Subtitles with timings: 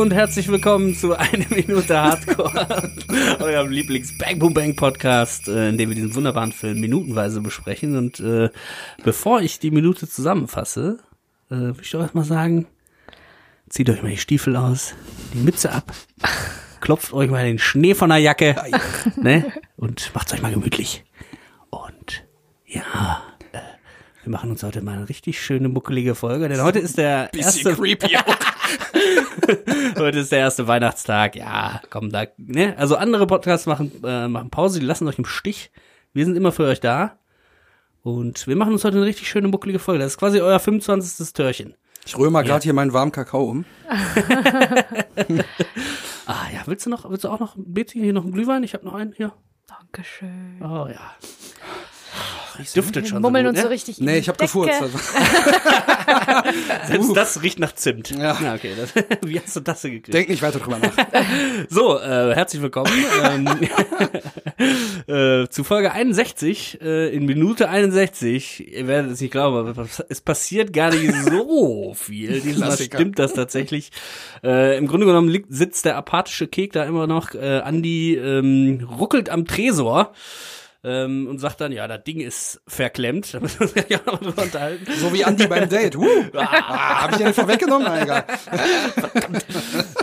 [0.00, 2.90] und herzlich willkommen zu Eine Minute Hardcore,
[3.38, 7.98] eurem Lieblings Bang Boom Bang Podcast, äh, in dem wir diesen wunderbaren Film minutenweise besprechen.
[7.98, 8.48] Und äh,
[9.04, 11.00] bevor ich die Minute zusammenfasse,
[11.50, 12.66] äh, will ich doch erstmal sagen,
[13.68, 14.94] zieht euch mal die Stiefel aus,
[15.34, 15.92] die Mütze ab,
[16.80, 18.56] klopft euch mal den Schnee von der Jacke
[19.16, 19.52] ne?
[19.76, 21.04] und macht's euch mal gemütlich.
[21.68, 22.24] Und
[22.64, 23.22] ja,
[24.22, 27.72] wir machen uns heute mal eine richtig schöne, muckelige Folge, denn heute ist der erste...
[27.76, 28.36] creepy auch.
[29.98, 31.36] Heute ist der erste Weihnachtstag.
[31.36, 32.76] Ja, komm, da, ne?
[32.78, 35.70] Also andere Podcasts machen, äh, machen Pause, die lassen euch im Stich.
[36.12, 37.18] Wir sind immer für euch da.
[38.02, 40.02] Und wir machen uns heute eine richtig schöne, muckelige Folge.
[40.02, 41.32] Das ist quasi euer 25.
[41.32, 41.74] Türchen.
[42.06, 43.64] Ich rühre mal gerade hier meinen warmen Kakao um.
[46.26, 48.62] Ah ja, willst du noch, willst du auch noch, Betsy, hier noch einen Glühwein?
[48.62, 49.32] Ich habe noch einen hier.
[49.66, 50.62] Dankeschön.
[50.62, 51.16] Oh ja.
[52.74, 53.22] Duftet schon.
[53.22, 53.74] Mummeln so uns gut, so ne?
[53.74, 54.80] richtig in Nee, ich habe gefurzt.
[54.80, 54.98] Also.
[56.86, 58.10] Selbst das riecht nach Zimt.
[58.10, 58.38] Ja.
[58.40, 58.72] Na, okay.
[58.76, 60.14] Das, wie hast du das denn gekriegt?
[60.14, 60.92] Denk nicht weiter drüber nach.
[61.68, 62.92] So, äh, herzlich willkommen
[63.24, 63.48] ähm,
[65.06, 68.72] äh, zu Folge 61 äh, in Minute 61.
[68.72, 72.40] Ihr werdet es nicht glauben, aber es passiert gar nicht so viel.
[72.40, 73.90] Diesmal stimmt das tatsächlich.
[74.42, 77.34] Äh, Im Grunde genommen liegt, sitzt der apathische Kek da immer noch.
[77.34, 80.12] Äh, Andi ähm, ruckelt am Tresor.
[80.82, 83.32] Ähm, und sagt dann, ja, das Ding ist verklemmt.
[83.40, 84.86] Da müssen wir uns gleich auch noch drüber unterhalten.
[84.96, 85.96] So wie Andi beim Date.
[85.96, 87.86] Uh, ah, habe ich den nicht vorweggenommen?
[88.00, 88.24] Egal.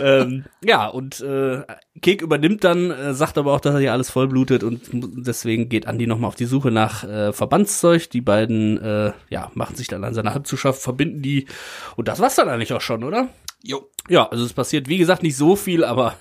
[0.00, 1.62] ähm, ja, und äh,
[2.00, 5.86] Kek übernimmt dann, äh, sagt aber auch, dass er hier alles vollblutet und deswegen geht
[5.86, 8.10] Andi nochmal auf die Suche nach äh, Verbandszeug.
[8.10, 11.46] Die beiden, äh, ja, machen sich dann an seiner Hand zu schaffen, verbinden die
[11.96, 13.28] und das war's dann eigentlich auch schon, oder?
[13.62, 13.90] Jo.
[14.08, 16.14] Ja, also es passiert, wie gesagt, nicht so viel, aber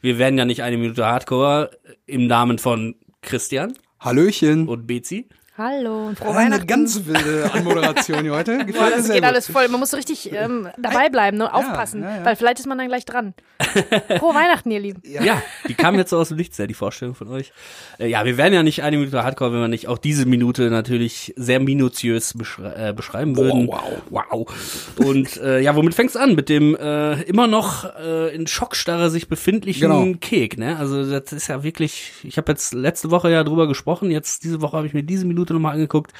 [0.00, 1.70] wir werden ja nicht eine Minute Hardcore
[2.06, 2.96] im Namen von
[3.28, 4.66] Christian Hallöchen.
[4.68, 5.28] und Bezi.
[5.58, 6.66] Hallo und frohe Ah, eine Weihnachten.
[6.68, 8.58] ganz wilde Anmoderation hier heute.
[8.58, 9.24] Boah, Gefällt mir das geht gut.
[9.24, 9.66] alles voll.
[9.66, 11.52] Man muss so richtig ähm, dabei bleiben, ne?
[11.52, 12.24] aufpassen, ja, ja.
[12.24, 13.34] weil vielleicht ist man dann gleich dran.
[14.20, 15.02] Frohe Weihnachten, ihr Lieben.
[15.04, 15.42] Ja.
[15.66, 17.52] die kam jetzt so aus dem Nichts, ja, die Vorstellung von euch.
[17.98, 20.70] Äh, ja, wir werden ja nicht eine Minute Hardcore, wenn wir nicht auch diese Minute
[20.70, 23.66] natürlich sehr minutiös beschrei äh, beschreiben würden.
[23.66, 23.82] wow.
[24.10, 24.94] wow.
[25.04, 26.36] Und äh, ja, womit fängt's an?
[26.36, 30.16] Mit dem äh, immer noch äh, in Schockstarre sich befindlichen Genau.
[30.20, 30.78] Kek, ne?
[30.78, 34.60] Also das ist ja wirklich, ich habe jetzt letzte Woche ja drüber gesprochen, jetzt diese
[34.62, 36.12] Woche habe ich mir diese Minute nochmal angeguckt.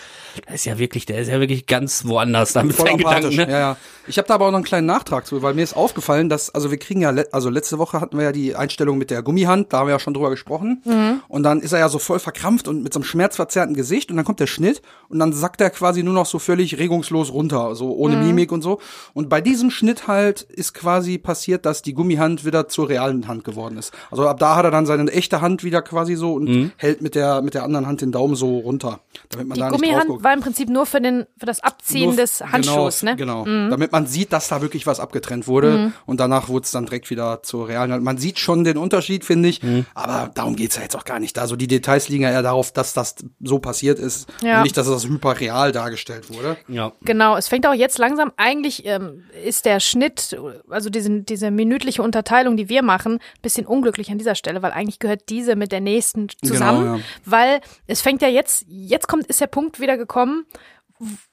[0.46, 3.36] Das ist ja wirklich, der ist ja wirklich ganz woanders damit Voll Gedanken, empathisch.
[3.36, 3.50] ne?
[3.50, 3.76] Ja, ja.
[4.06, 6.54] Ich habe da aber auch noch einen kleinen Nachtrag zu, weil mir ist aufgefallen, dass,
[6.54, 9.22] also wir kriegen ja, le also letzte Woche hatten wir ja die Einstellung mit der
[9.22, 10.80] Gummihand, da haben wir ja schon drüber gesprochen.
[10.86, 11.20] Mhm.
[11.28, 14.16] Und dann ist er ja so voll verkrampft und mit so einem schmerzverzerrten Gesicht und
[14.16, 14.80] dann kommt der Schnitt
[15.10, 18.26] und dann sackt er quasi nur noch so völlig regungslos runter, so ohne Mhm.
[18.28, 18.80] Mimik und so.
[19.12, 23.44] Und bei diesem Schnitt halt ist quasi passiert, dass die Gummihand wieder zur realen Hand
[23.44, 23.92] geworden ist.
[24.10, 26.72] Also ab da hat er dann seine echte Hand wieder quasi so und Mhm.
[26.78, 29.68] hält mit der, mit der anderen Hand den Daumen so runter, damit man Die da
[29.70, 33.16] Gummihand war im Prinzip nur für, den, für das Abziehen Nur- des Handschuhs, genau, ne?
[33.16, 36.86] Genau, damit man sieht, dass da wirklich was abgetrennt wurde und danach wurde es dann
[36.86, 37.92] direkt wieder zur realen.
[37.92, 38.02] Hand.
[38.04, 39.60] Man sieht schon den Unterschied, finde ich,
[39.94, 41.38] aber darum geht's ja jetzt auch gar nicht.
[41.38, 44.58] Also die Details liegen ja eher darauf, dass das so passiert ist Ja.
[44.58, 46.56] und nicht, dass das hyperreal dargestellt wurde.
[46.68, 46.92] Ja.
[47.02, 50.36] Genau, es fängt auch jetzt langsam, eigentlich ähm, ist der Schnitt,
[50.70, 54.72] also diese, diese minütliche Unterteilung, die wir machen, ein bisschen unglücklich an dieser Stelle, weil
[54.72, 57.02] eigentlich gehört diese mit der nächsten zusammen, Genau, ja.
[57.24, 60.46] weil es fängt ja jetzt, jetzt kommt, ist der Punkt wieder gekommen,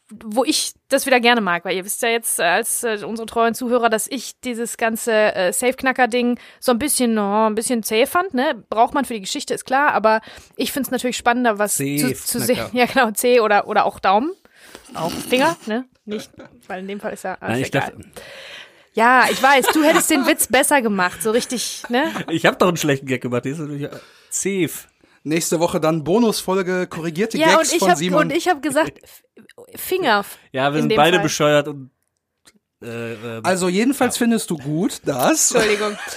[0.08, 3.56] wo ich das wieder gerne mag, weil ihr wisst ja jetzt als äh, unsere treuen
[3.56, 8.36] Zuhörer, dass ich dieses ganze äh, Safe-Knacker-Ding so ein bisschen, oh, ein bisschen zäh fand,
[8.36, 8.64] ne?
[8.70, 10.22] Braucht man für die Geschichte, ist klar, aber
[10.56, 12.66] ich find's natürlich spannender, was zu, zu sehen.
[12.74, 14.32] Ja, genau, C oder, oder auch Daumen.
[14.94, 15.86] Auch Finger, ne?
[16.06, 16.32] Nicht,
[16.68, 17.82] weil in dem Fall ist ja alles Nein, ich egal.
[17.82, 18.10] dachte,
[18.94, 22.12] Ja, ich weiß, du hättest den Witz besser gemacht, so richtig, ne?
[22.30, 23.46] ich habe doch einen schlechten Gag gemacht.
[23.46, 24.00] Der ist natürlich äh,
[24.30, 24.88] safe.
[25.28, 28.22] Nächste Woche dann Bonusfolge korrigierte Ja, und Gags ich von habe Simon.
[28.26, 29.00] und ich habe gesagt
[29.76, 30.24] Finger.
[30.52, 31.24] Ja, wir in sind beide Fall.
[31.24, 31.90] bescheuert und
[32.84, 35.98] äh, äh, also jedenfalls findest du gut, dass Entschuldigung.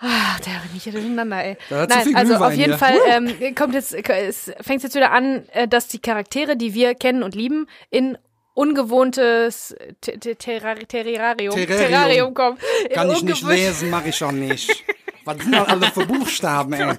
[0.00, 1.56] Ah, der bin ich hier durcheinander, ey.
[1.70, 2.78] Nein, also auf jeden hier.
[2.78, 6.94] Fall ähm, kommt jetzt, es fängt jetzt wieder an, äh, dass die Charaktere, die wir
[6.94, 8.16] kennen und lieben, in
[8.54, 12.32] ungewohntes Te- Te- Terrar- Terrarium, Terrarium.
[12.32, 12.58] Kommen.
[12.94, 14.84] Kann ich nicht lesen, mache ich auch nicht.
[15.24, 16.92] Was sind das alle für Buchstaben, ey?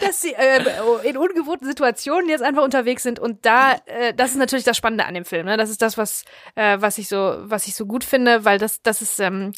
[0.00, 0.62] dass sie äh,
[1.04, 5.06] in ungewohnten Situationen jetzt einfach unterwegs sind und da äh, das ist natürlich das Spannende
[5.06, 5.56] an dem Film ne?
[5.56, 6.24] Das ist das was
[6.54, 9.52] äh, was ich so was ich so gut finde weil das das ist ähm,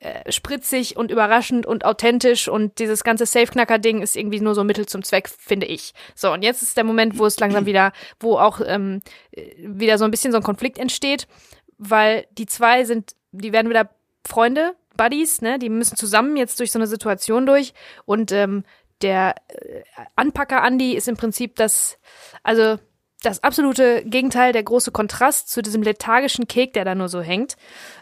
[0.00, 4.62] äh, spritzig und überraschend und authentisch und dieses ganze Safe-Knacker Ding ist irgendwie nur so
[4.64, 5.94] Mittel zum Zweck finde ich.
[6.14, 9.02] So und jetzt ist der Moment wo es langsam wieder wo auch ähm,
[9.32, 11.26] äh, wieder so ein bisschen so ein Konflikt entsteht
[11.78, 13.90] weil die zwei sind die werden wieder
[14.26, 15.58] Freunde Buddies ne?
[15.58, 17.74] Die müssen zusammen jetzt durch so eine Situation durch
[18.04, 18.64] und ähm,
[19.02, 19.82] der äh,
[20.16, 21.98] Anpacker Andy ist im Prinzip das,
[22.42, 22.78] also
[23.22, 27.56] das absolute Gegenteil, der große Kontrast zu diesem lethargischen Kek, der da nur so hängt.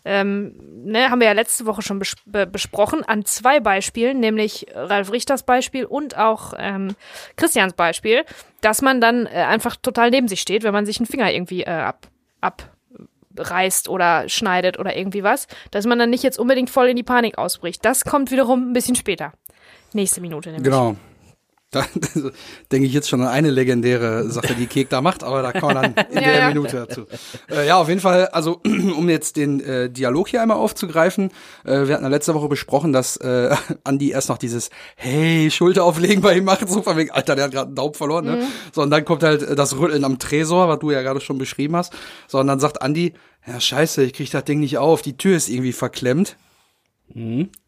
[0.04, 0.54] Ähm,
[0.84, 5.12] ne, haben wir ja letzte Woche schon bes be besprochen, an zwei Beispielen, nämlich Ralf
[5.12, 6.94] Richters Beispiel und auch ähm,
[7.36, 8.24] Christians Beispiel,
[8.60, 11.62] dass man dann äh, einfach total neben sich steht, wenn man sich einen Finger irgendwie
[11.62, 12.08] äh, ab,
[12.40, 17.02] abreißt oder schneidet oder irgendwie was, dass man dann nicht jetzt unbedingt voll in die
[17.02, 17.84] Panik ausbricht.
[17.84, 19.32] Das kommt wiederum ein bisschen später.
[19.94, 20.64] Nächste Minute nämlich.
[20.64, 20.96] Genau.
[21.70, 21.84] Da
[22.72, 25.74] denke ich jetzt schon an eine legendäre Sache, die Kek da macht, aber da kommen
[25.74, 26.48] wir dann in Ja, der ja.
[26.48, 27.06] Minute dazu.
[27.50, 31.30] Äh, ja, auf jeden Fall, also um jetzt den äh, Dialog hier einmal aufzugreifen,
[31.64, 33.54] äh, wir hatten ja letzte Woche besprochen, dass äh,
[33.84, 37.46] Andi erst noch dieses Hey, Schulter auflegen bei ihm macht, so von wegen, Alter, der
[37.46, 38.46] hat gerade einen Daumen verloren, ne?
[38.72, 41.38] So, und dann kommt halt äh, das Rütteln am Tresor, was du ja gerade schon
[41.38, 41.92] beschrieben hast.
[42.28, 43.14] So, und dann sagt Andi,
[43.48, 46.36] ja, scheiße, ich krieg das Ding nicht auf, die Tür ist irgendwie verklemmt.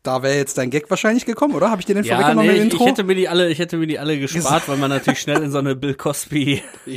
[0.02, 1.70] Da wäre jetzt dein Gag wahrscheinlich gekommen, oder?
[1.70, 2.84] Habe ich dir den Ja, vorweggenommen nee, im ich, Intro?
[2.84, 5.40] ich hätte mir die alle, ich hätte mir die alle gespart, weil man natürlich schnell
[5.43, 6.62] in so eine Bill Cosby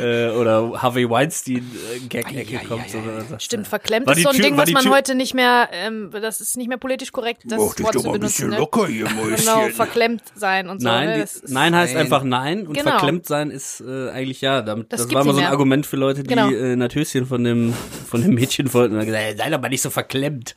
[0.00, 1.58] äh, oder Harvey Weinstein
[1.94, 2.88] äh, Gag-Ecke kommt.
[2.90, 4.92] So, wenn man sagt, Stimmt, verklemmt War ist so ein Tür- Ding, was man Tür-
[4.92, 8.00] heute nicht mehr, ähm, das ist nicht mehr politisch korrekt, das Mach dich Wort doch
[8.02, 8.36] zu mal ein benutzen.
[8.36, 8.58] bisschen Ne?
[8.58, 9.24] locker hier, Genau,
[9.60, 9.72] Mäuschen.
[9.74, 10.88] verklemmt sein und so.
[10.88, 11.24] Nein, ne?
[11.46, 12.02] die, nein heißt Nein.
[12.02, 12.90] einfach nein und Genau.
[12.90, 14.62] verklemmt sein ist äh, eigentlich ja.
[14.62, 15.50] Damit, Das das war immer nicht so ein mehr.
[15.52, 16.50] Argument für Leute, die Genau.
[16.50, 17.74] äh, Natöschen von dem
[18.08, 20.54] von dem Mädchen wollten und gesagt, sei doch mal nicht so verklemmt.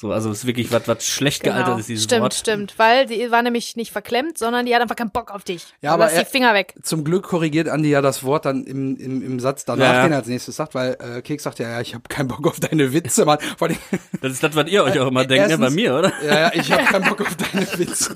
[0.00, 1.78] So, also es ist wirklich was was schlecht gealtert Genau.
[1.78, 2.32] ist dieses stimmt, Wort.
[2.34, 5.66] stimmt, weil die war nämlich nicht verklemmt, sondern die hat einfach keinen Bock auf dich.
[5.82, 6.72] Ja, aber er- die Finger weg.
[6.82, 10.02] Zum Glück korrigiert Andi ja das Wort dann im, im, im Satz danach, Ja, ja.
[10.04, 12.46] den er als nächstes sagt, weil äh, Keks sagt ja, ja, ich habe keinen Bock
[12.46, 13.40] auf deine Witze, Mann.
[13.58, 13.76] Vor allem,
[14.22, 16.12] Das ist das, was ihr euch auch immer denkt, ne, bei erstens- mir, oder?
[16.24, 18.14] ja, ja, ich habe keinen Bock auf deine Witze.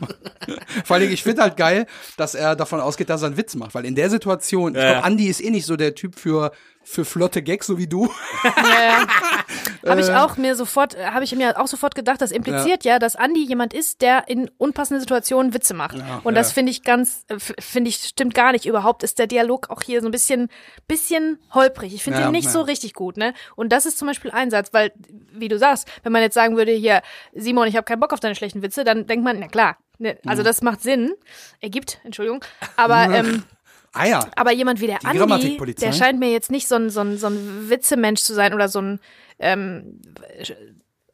[0.87, 1.87] Vor allem, ich finde halt geil,
[2.17, 4.85] dass er davon ausgeht, dass er einen Witz macht, weil in der Situation, ich Ja,
[4.85, 5.05] glaube, ja.
[5.05, 6.51] Andi ist eh nicht so der Typ für
[6.87, 8.11] für flotte Gags, so wie du.
[9.87, 10.05] Habe Äh.
[10.05, 13.17] ich auch mir sofort, äh, habe ich mir auch sofort gedacht, das impliziert ja, dass
[13.17, 15.97] Andi jemand ist, der in unpassenden Situationen Witze macht.
[16.25, 18.67] Und das finde ich ganz, äh, finde ich, stimmt gar nicht.
[18.67, 20.49] Überhaupt ist der Dialog auch hier so ein bisschen,
[20.87, 21.95] bisschen holprig.
[21.95, 22.51] Ich finde Ja, den nicht ja.
[22.51, 23.35] so richtig gut, ne?
[23.57, 24.93] Und das ist zum Beispiel ein Satz, weil,
[25.33, 27.03] wie du sagst, wenn man jetzt sagen würde, hier,
[27.35, 29.77] Simon, ich habe keinen Bock auf deine schlechten Witze, dann denkt man, na klar.
[29.99, 30.47] Ne, also Mhm.
[30.47, 31.13] das macht Sinn,
[31.61, 32.45] ergibt, Entschuldigung,
[32.77, 33.45] aber ähm,
[33.93, 34.27] Ah ja.
[34.35, 37.29] aber jemand wie der Andi, der scheint mir jetzt nicht so ein, so ein, so
[37.29, 38.99] ein Witzemensch zu sein oder so ein
[39.39, 40.01] ähm,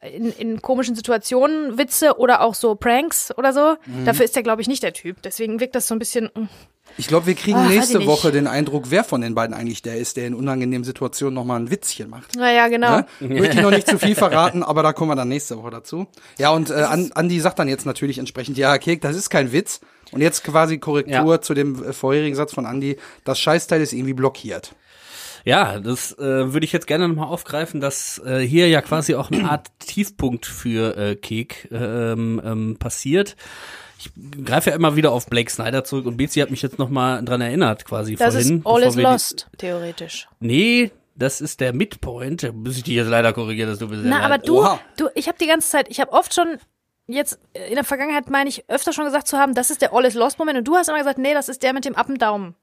[0.03, 3.77] in, in komischen Situationen Witze oder auch so Pranks oder so.
[3.87, 4.05] Mhm.
[4.07, 5.21] Dafür ist er, glaube ich, nicht der Typ.
[5.23, 6.31] Deswegen wirkt das so ein bisschen.
[6.35, 6.49] mm.
[6.97, 8.05] Ich glaube, wir kriegen Ah, nächste.
[8.07, 11.61] Woche den Eindruck, wer von den beiden eigentlich der ist, der in unangenehmen Situationen nochmal
[11.61, 12.35] ein Witzchen macht.
[12.35, 12.97] Naja, genau.
[12.99, 13.07] Ne?
[13.21, 16.07] Möchte ich noch nicht zu viel verraten, aber da kommen wir dann nächste Woche dazu.
[16.39, 19.53] Ja, und äh, An- Andi sagt dann jetzt natürlich entsprechend, ja, Kek, das ist kein
[19.53, 19.81] Witz.
[20.11, 21.41] Und jetzt quasi Korrektur Ja.
[21.41, 24.75] zu dem äh, vorherigen Satz von Andi, das Scheißteil ist irgendwie blockiert.
[25.45, 29.31] Ja, das äh, würde ich jetzt gerne nochmal aufgreifen, dass äh, hier ja quasi auch
[29.31, 33.37] eine Art Tiefpunkt für äh, Kek ähm, ähm, passiert.
[33.99, 34.11] Ich
[34.45, 37.41] greife ja immer wieder auf Blake Snyder zurück und Betsy hat mich jetzt nochmal dran
[37.43, 38.59] erinnert, quasi Das vorhin.
[38.59, 40.27] ist all is lost, theoretisch.
[40.41, 42.43] Nee, das ist der Midpoint.
[42.43, 44.03] Da muss ich dich jetzt leider korrigieren, dass du bist.
[44.05, 44.81] Na, aber du, Oha.
[44.97, 46.59] du, ich habe die ganze Zeit, ich habe oft schon
[47.07, 49.93] jetzt äh, in der Vergangenheit meine ich öfter schon gesagt zu haben, das ist der
[49.93, 51.95] All is Lost Moment und du hast immer gesagt, nee, das ist der mit dem
[51.95, 52.55] Up und Daumen.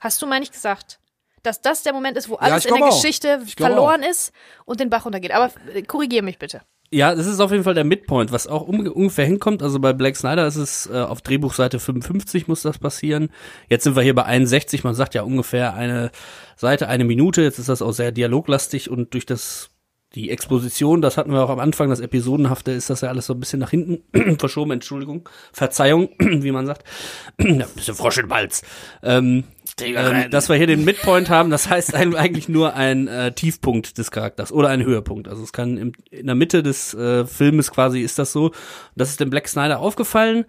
[0.00, 1.00] Hast du meine ich gesagt?
[1.42, 2.94] Dass das der Moment ist, wo alles ich in der auch.
[2.94, 4.32] Geschichte verloren ist
[4.64, 5.32] und den Bach runtergeht.
[5.32, 6.62] Aber äh, korrigier mich bitte.
[6.90, 9.62] Ja, das ist auf jeden Fall der Midpoint, was auch um, ungefähr hinkommt.
[9.62, 13.28] Also bei Black Snyder ist es äh, auf Drehbuchseite 55 muss das passieren.
[13.68, 14.84] Jetzt sind wir hier bei 61.
[14.84, 16.10] Man sagt ja ungefähr eine
[16.56, 17.42] Seite, eine Minute.
[17.42, 19.70] Jetzt ist das auch sehr dialoglastig und durch das
[20.14, 23.34] die Exposition, das hatten wir auch am Anfang, das Episodenhafte, ist das ja alles so
[23.34, 24.02] ein bisschen nach hinten
[24.38, 24.70] verschoben.
[24.70, 26.84] Entschuldigung, Verzeihung, wie man sagt.
[27.38, 28.62] ja, ein bisschen Frosch im Hals.
[29.02, 29.44] Ähm,
[29.80, 34.10] ähm, dass wir hier den Midpoint haben, das heißt eigentlich nur ein äh, Tiefpunkt des
[34.10, 35.28] Charakters oder ein Höhepunkt.
[35.28, 38.52] Also es kann im, in der Mitte des äh, Filmes quasi ist das so.
[38.96, 40.44] Das ist dem Black Snyder aufgefallen.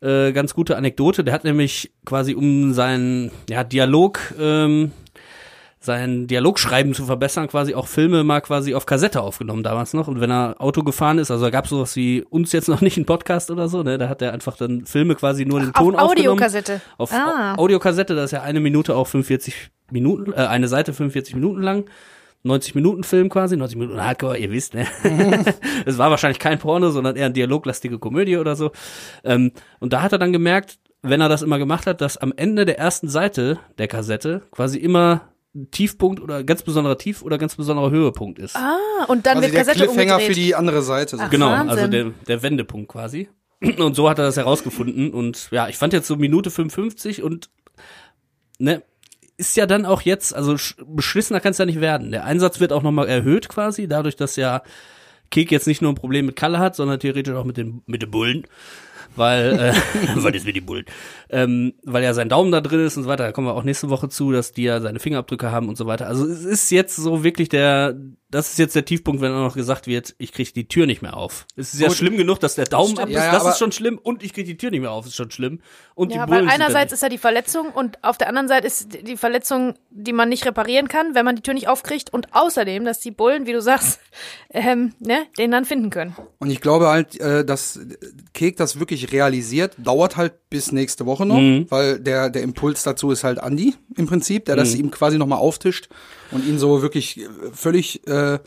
[0.00, 1.24] Äh, ganz gute Anekdote.
[1.24, 4.92] Der hat nämlich quasi um seinen ja, Dialog ähm,
[5.84, 10.08] sein Dialogschreiben zu verbessern, quasi auch Filme mal quasi auf Kassette aufgenommen damals noch.
[10.08, 12.80] Und wenn er Auto gefahren ist, also da gab es sowas wie uns jetzt noch
[12.80, 13.98] nicht einen Podcast oder so, ne?
[13.98, 16.28] Da hat er einfach dann Filme quasi nur den Auf Ton aufgenommen.
[16.38, 16.80] Audiokassette.
[16.98, 17.54] Auf Ah.
[17.54, 21.62] Au- Audiokassette, das ist ja eine Minute auch 45 Minuten, äh, eine Seite 45 Minuten
[21.62, 21.84] lang.
[22.46, 24.86] 90 Minuten Film quasi, 90 Minuten Hardcore, ihr wisst, ne?
[25.86, 28.70] Es war wahrscheinlich kein Porno, sondern eher eine dialoglastige Komödie oder so.
[29.24, 32.32] Ähm, und da hat er dann gemerkt, wenn er das immer gemacht hat, dass am
[32.36, 35.33] Ende der ersten Seite der Kassette quasi immer ein
[35.70, 38.56] Tiefpunkt oder ganz besonderer Tief- oder ganz besonderer Höhepunkt ist.
[38.56, 38.76] Ah,
[39.08, 40.26] und dann Also wird der Kassette Cliffhanger umgedreht.
[40.36, 41.16] für die andere Seite.
[41.20, 41.30] Ach.
[41.30, 41.70] Genau, Wahnsinn.
[41.70, 43.28] also der, der Wendepunkt quasi.
[43.78, 45.12] Und so hat er das herausgefunden.
[45.12, 47.50] Und ja, ich fand jetzt so Minute 55 und
[48.58, 48.82] ne,
[49.36, 52.10] ist ja dann auch jetzt, also sch- beschissener kann es ja nicht werden.
[52.10, 54.62] Der Einsatz wird auch nochmal erhöht quasi, dadurch, dass ja
[55.30, 58.02] Kek jetzt nicht nur ein Problem mit Kalle hat, sondern theoretisch auch mit den, mit
[58.02, 58.46] den Bullen.
[59.16, 59.74] Weil, äh,
[60.22, 60.86] weil das mit die Bullen,
[61.30, 63.24] ähm, weil ja sein Daumen da drin ist und so weiter.
[63.24, 65.86] Da kommen wir auch nächste Woche zu, dass die ja seine Fingerabdrücke haben und so
[65.86, 66.06] weiter.
[66.06, 67.94] Also es ist jetzt so wirklich der,
[68.34, 71.02] das ist jetzt der Tiefpunkt, wenn auch noch gesagt wird, ich kriege die Tür nicht
[71.02, 71.46] mehr auf.
[71.56, 71.96] Es ist ja Gut.
[71.96, 74.32] schlimm genug, dass der Daumen ab ist, Ja, ja, das ist schon schlimm und ich
[74.32, 75.60] kriege die Tür nicht mehr auf, ist schon schlimm.
[75.94, 78.48] Und Ja, die weil Bullen sind einerseits ist ja die Verletzung und auf der anderen
[78.48, 82.12] Seite ist die Verletzung, die man nicht reparieren kann, wenn man die Tür nicht aufkriegt
[82.12, 84.00] und außerdem, dass die Bullen, wie du sagst,
[84.50, 86.16] ähm, ne, den dann finden können.
[86.38, 87.78] Und ich glaube halt, äh, dass
[88.32, 93.10] Kek das wirklich realisiert, dauert halt bis nächste Woche noch, weil der, der Impuls dazu
[93.10, 95.88] ist halt Andi im Prinzip, der das ihm quasi nochmal auftischt
[96.30, 98.38] und ihn so wirklich äh, völlig äh,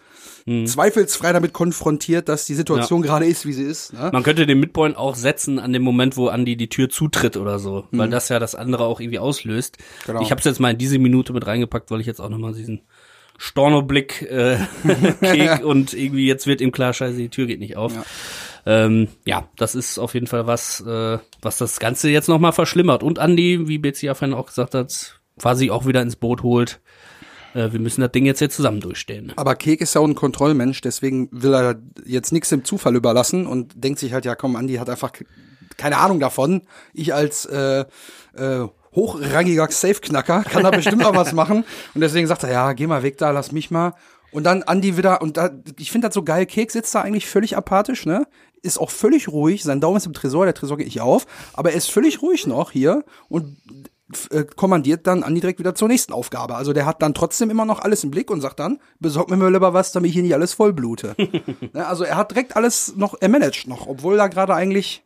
[0.66, 3.92] zweifelsfrei damit konfrontiert, dass die Situation gerade ist, wie sie ist.
[3.92, 4.10] Ne?
[4.14, 7.60] Man könnte den Midpoint auch setzen an dem Moment, wo Andy die Tür zutritt oder
[7.60, 9.78] so, weil das ja das andere auch irgendwie auslöst.
[10.06, 10.22] Genau.
[10.22, 12.54] Ich habe es jetzt mal in diese Minute mit reingepackt, weil ich jetzt auch nochmal
[12.54, 12.84] diesen
[13.38, 14.58] Stornoblick äh,
[15.22, 17.94] krieg und irgendwie jetzt wird ihm klar, scheiße, die Tür geht nicht auf.
[17.94, 18.06] Ja,
[18.68, 23.02] ähm, ja das ist auf jeden Fall was, äh, was das Ganze jetzt nochmal verschlimmert.
[23.02, 26.80] Und Andy, wie Betsy ja vorhin auch gesagt hat, quasi auch wieder ins Boot holt.
[27.56, 29.32] Äh, wir müssen das Ding jetzt hier zusammen durchstehen.
[29.38, 33.48] Aber Kek ist ja auch ein Kontrollmensch, deswegen will er jetzt nichts dem Zufall überlassen
[33.48, 35.26] und denkt sich halt, ja komm, Andi hat einfach ke-
[35.78, 36.64] keine Ahnung davon.
[36.94, 37.86] Ich als äh,
[38.36, 41.64] äh, hochrangiger Safe-Knacker kann da bestimmt noch was machen.
[41.94, 43.94] Und deswegen sagt er, ja, geh mal weg da, lass mich mal.
[44.32, 47.28] Und dann Andi wieder, und da, ich finde das so geil, Kek sitzt da eigentlich
[47.28, 48.26] völlig apathisch, ne?
[48.62, 51.72] Ist auch völlig ruhig, sein Daumen ist im Tresor, der Tresor geht nicht auf, aber
[51.72, 53.58] er ist völlig ruhig noch hier und
[54.32, 56.56] äh, kommandiert dann Andi direkt wieder zur nächsten Aufgabe.
[56.56, 59.38] Also der hat dann trotzdem immer noch alles im Blick und sagt dann, besorg mir
[59.38, 61.16] mal lieber was, damit ich hier nicht alles vollblute.
[61.74, 65.04] ne, also er hat direkt alles noch, er managt noch, obwohl da gerade eigentlich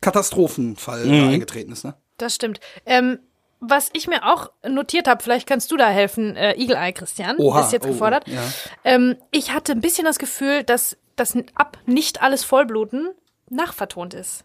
[0.00, 1.84] Katastrophenfall äh, eingetreten ist.
[1.84, 1.94] Ne?
[2.16, 2.60] Das stimmt.
[2.86, 3.18] Ähm,
[3.60, 7.36] was ich mir auch notiert habe, vielleicht kannst du da helfen, äh, Eagle Eye Christian,
[7.38, 8.26] Oha, ist jetzt oh, gefordert.
[8.26, 8.42] ja.
[8.84, 13.10] Ähm, ich hatte ein bisschen das Gefühl, dass das ab nicht alles Vollbluten
[13.50, 14.44] nachvertont ist.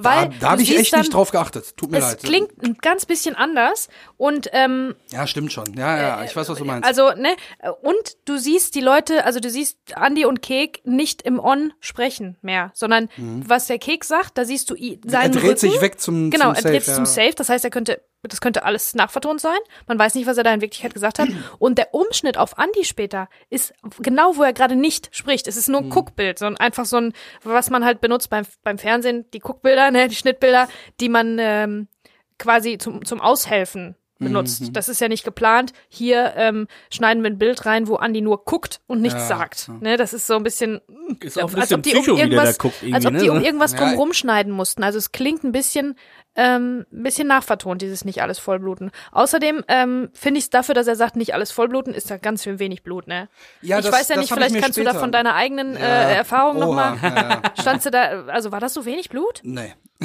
[0.00, 1.76] Weil Da, da habe ich echt dann, nicht drauf geachtet.
[1.76, 2.22] Tut mir Es leid.
[2.22, 5.74] klingt ein ganz bisschen anders und ähm, Ja, stimmt schon.
[5.76, 6.86] Ja, ja, ich weiß, was du meinst.
[6.86, 7.34] also ne
[7.82, 12.36] und du siehst die Leute, also du siehst Andy und Kek nicht im On sprechen
[12.42, 15.12] mehr, sondern was der Kek sagt, da siehst du seinen Mhm.
[15.14, 15.56] er dreht Rücken.
[15.58, 16.68] sich weg zum, Genau, zum er Safe.
[16.74, 17.10] dreht sich zum ja.
[17.10, 17.32] Safe.
[17.34, 19.58] Das heißt, er könnte, das könnte alles nachvertont sein.
[19.86, 21.28] Man weiß nicht, was er da in Wirklichkeit gesagt hat.
[21.58, 25.46] Und der Umschnitt auf Andy später ist genau, wo er gerade nicht spricht.
[25.46, 25.90] Es ist nur ein Mhm.
[25.90, 27.12] Guckbild, so ein, einfach so ein,
[27.44, 30.68] was man halt benutzt beim, beim Fernsehen, die Guckbilder, ne, die Schnittbilder,
[31.00, 31.88] die man ähm,
[32.38, 34.62] quasi zum, zum Aushelfen benutzt.
[34.62, 34.72] Mhm.
[34.72, 35.72] Das ist ja nicht geplant.
[35.88, 39.70] Hier ähm, schneiden wir ein Bild rein, wo Andy nur guckt und nichts Ja, sagt.
[39.80, 40.80] Ne, das ist so ein bisschen,
[41.20, 43.44] Ist auch ein als bisschen ob die um irgendwas, guckt als ob die um ne?
[43.46, 43.78] irgendwas Ja.
[43.78, 44.82] drum rumschneiden mussten.
[44.82, 45.94] Also es klingt ein bisschen,
[46.38, 48.90] ähm, ein bisschen nachvertont, dieses nicht alles vollbluten.
[49.12, 52.44] Außerdem ähm, finde ich es dafür, dass er sagt, nicht alles vollbluten, ist da ganz
[52.44, 53.28] schön wenig Blut, ne?
[53.60, 55.80] Ja, ich das- weiß ja nicht, vielleicht kannst du da später- von deiner eigenen Ja.
[55.80, 56.96] äh, Erfahrung nochmal.
[57.02, 57.42] Ja, ja.
[57.60, 59.40] Standst du da, also war das so wenig Blut?
[59.42, 59.74] Nee.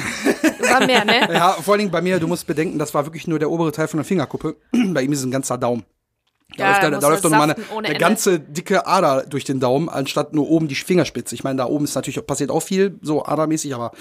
[0.70, 1.28] War mehr, ne?
[1.32, 3.70] Ja, vor allen Dingen bei mir, du musst bedenken, das war wirklich nur der obere
[3.70, 4.56] Teil von der Fingerkuppe.
[4.92, 5.84] bei ihm ist es ein ganzer Daumen.
[6.56, 9.44] Da Ja, läuft, da, muss da läuft doch mal eine, eine ganze dicke Ader durch
[9.44, 11.34] den Daumen, anstatt nur oben die Fingerspitze.
[11.34, 13.92] Ich meine, da oben ist natürlich auch, passiert auch viel, so adermäßig, aber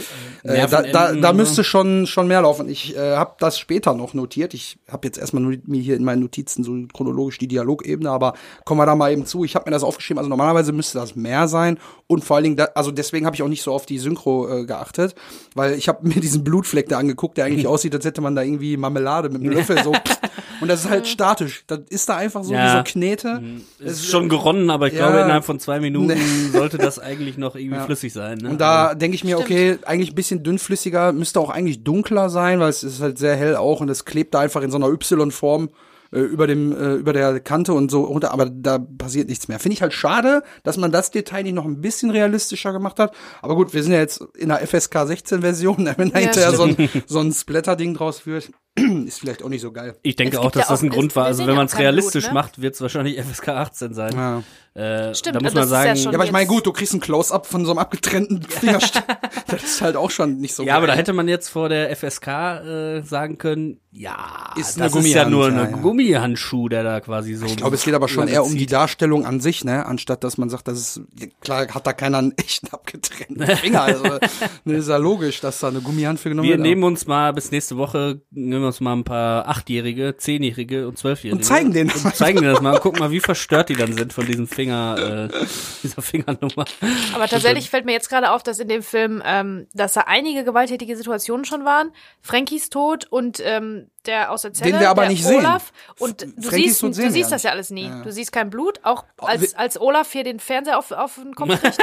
[0.44, 1.38] äh, da, da, Nervenenden, da ne?
[1.38, 2.70] müsste schon schon mehr laufen.
[2.70, 4.54] Ich äh, habe das später noch notiert.
[4.54, 8.34] Ich habe jetzt erstmal nur mir hier in meinen Notizen so chronologisch die Dialogebene, aber
[8.66, 9.44] kommen wir da mal eben zu.
[9.44, 10.20] Ich habe mir das aufgeschrieben.
[10.20, 13.42] Also normalerweise müsste das mehr sein und vor allen Dingen, da, also deswegen habe ich
[13.42, 15.16] auch nicht so auf die Synchro äh, geachtet,
[15.56, 18.44] weil ich habe mir diesen Blutfleck da angeguckt, der eigentlich aussieht, als hätte man da
[18.44, 19.92] irgendwie Marmelade mit einem Löffel so.
[20.62, 21.64] und das ist halt statisch.
[21.68, 22.66] Das ist da einfach so Ja.
[22.74, 23.42] wie so Knete.
[23.80, 25.08] Es ist schon geronnen, aber ich Ja.
[25.08, 26.18] glaube, innerhalb von zwei Minuten Nee.
[26.54, 28.38] sollte das eigentlich noch irgendwie flüssig sein.
[28.40, 28.50] Ne?
[28.50, 32.60] Und da denke ich mir, okay, eigentlich ein bisschen dünnflüssiger, müsste auch eigentlich dunkler sein,
[32.60, 34.88] weil es ist halt sehr hell auch und es klebt da einfach in so einer
[34.90, 35.70] Y-Form
[36.12, 39.58] äh, über dem äh, über der Kante und so runter, aber da passiert nichts mehr.
[39.60, 43.16] Finde ich halt schade, dass man das Detail nicht noch ein bisschen realistischer gemacht hat.
[43.42, 46.54] Aber gut, wir sind ja jetzt in der FSK 16 Version, wenn da Ja, hinterher
[46.56, 48.52] so ein, so ein Splatter-Ding draus wird,
[49.06, 49.96] ist vielleicht auch nicht so geil.
[50.02, 51.26] ich denke auch, dass ja das ein auch- Grund war.
[51.26, 52.40] Also wenn man auch es realistisch Blut, ne?
[52.40, 54.14] macht, wird es wahrscheinlich FSK 18 sein.
[54.16, 54.44] Ja.
[54.76, 56.66] Äh, Stimmt, da muss das man ist ja sagen, schon- Ja, aber ich meine, gut,
[56.66, 59.04] du kriegst ein Close-up von so einem abgetrennten Fingerstück.
[59.48, 61.00] das ist halt auch schon nicht so Ja, aber da geil.
[61.02, 65.30] hätte man jetzt vor der FSK äh, sagen können, ja, Ist das eine ist ja
[65.30, 65.78] nur eine ja, ja.
[65.78, 67.46] Gummihandschuh, der da quasi so.
[67.46, 70.40] Ich glaube, es geht aber schon eher um die Darstellung an sich, ne, anstatt dass
[70.40, 71.02] man sagt, das ist
[71.42, 73.84] klar hat da keiner einen echten abgetrennten Finger.
[73.84, 74.04] Also
[74.66, 76.62] ne, ist ja logisch, dass da eine Gummihand für genommen Wir wird.
[76.64, 80.98] nehmen uns mal bis nächste Woche, nehmen wir uns mal ein paar Achtjährige, Zehnjährige und
[80.98, 81.38] Zwölfjährige.
[81.38, 83.76] Und zeigen denen das Und zeigen denen das mal und gucken mal, wie verstört die
[83.76, 85.28] dann sind von diesem Finger, äh,
[85.84, 86.66] dieser Fingernummer.
[87.14, 90.44] Aber tatsächlich fällt mir jetzt gerade auf, dass in dem Film, ähm, dass da einige
[90.44, 91.92] gewalttätige Situationen schon waren.
[92.22, 95.38] Frankies Tod und ähm, der aus der Zelle, Den wir aber der nicht sehen.
[95.40, 95.72] Olaf.
[96.00, 97.86] Und du Frankies siehst, Tod du sehen siehst ja das ja alles nie.
[97.88, 98.02] Ja.
[98.04, 101.34] Du siehst kein Blut, auch als, wir- als Olaf hier den Fernseher auf, auf den
[101.36, 101.78] Kopf kriegt.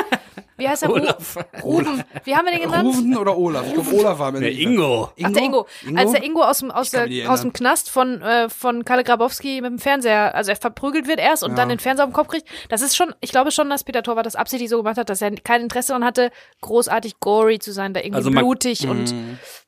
[0.59, 0.91] Wie heißt er?
[0.91, 1.39] Ru- Olaf.
[1.63, 2.05] Ruben.
[2.25, 2.87] Wie haben wir den genannt?
[2.87, 3.65] Rufen oder Olaf?
[3.67, 4.61] Ich glaube, Olaf war mir Der nicht.
[4.61, 5.11] Ingo.
[5.23, 5.67] Ach, der Ingo.
[5.97, 7.55] Als der Ingo aus dem, aus, der, aus dem.
[7.55, 11.57] Knast von, äh, von Kalle Grabowski mit dem Fernseher, also er verprügelt wird erst und
[11.57, 12.47] dann den Fernseher auf den Kopf kriegt.
[12.71, 15.21] Das ist schon, ich glaube schon, dass Peter Torwart das absichtlich so gemacht hat, dass
[15.21, 16.31] er kein Interesse daran hatte,
[16.63, 19.15] großartig gory zu sein, da irgendwie Also man- blutig und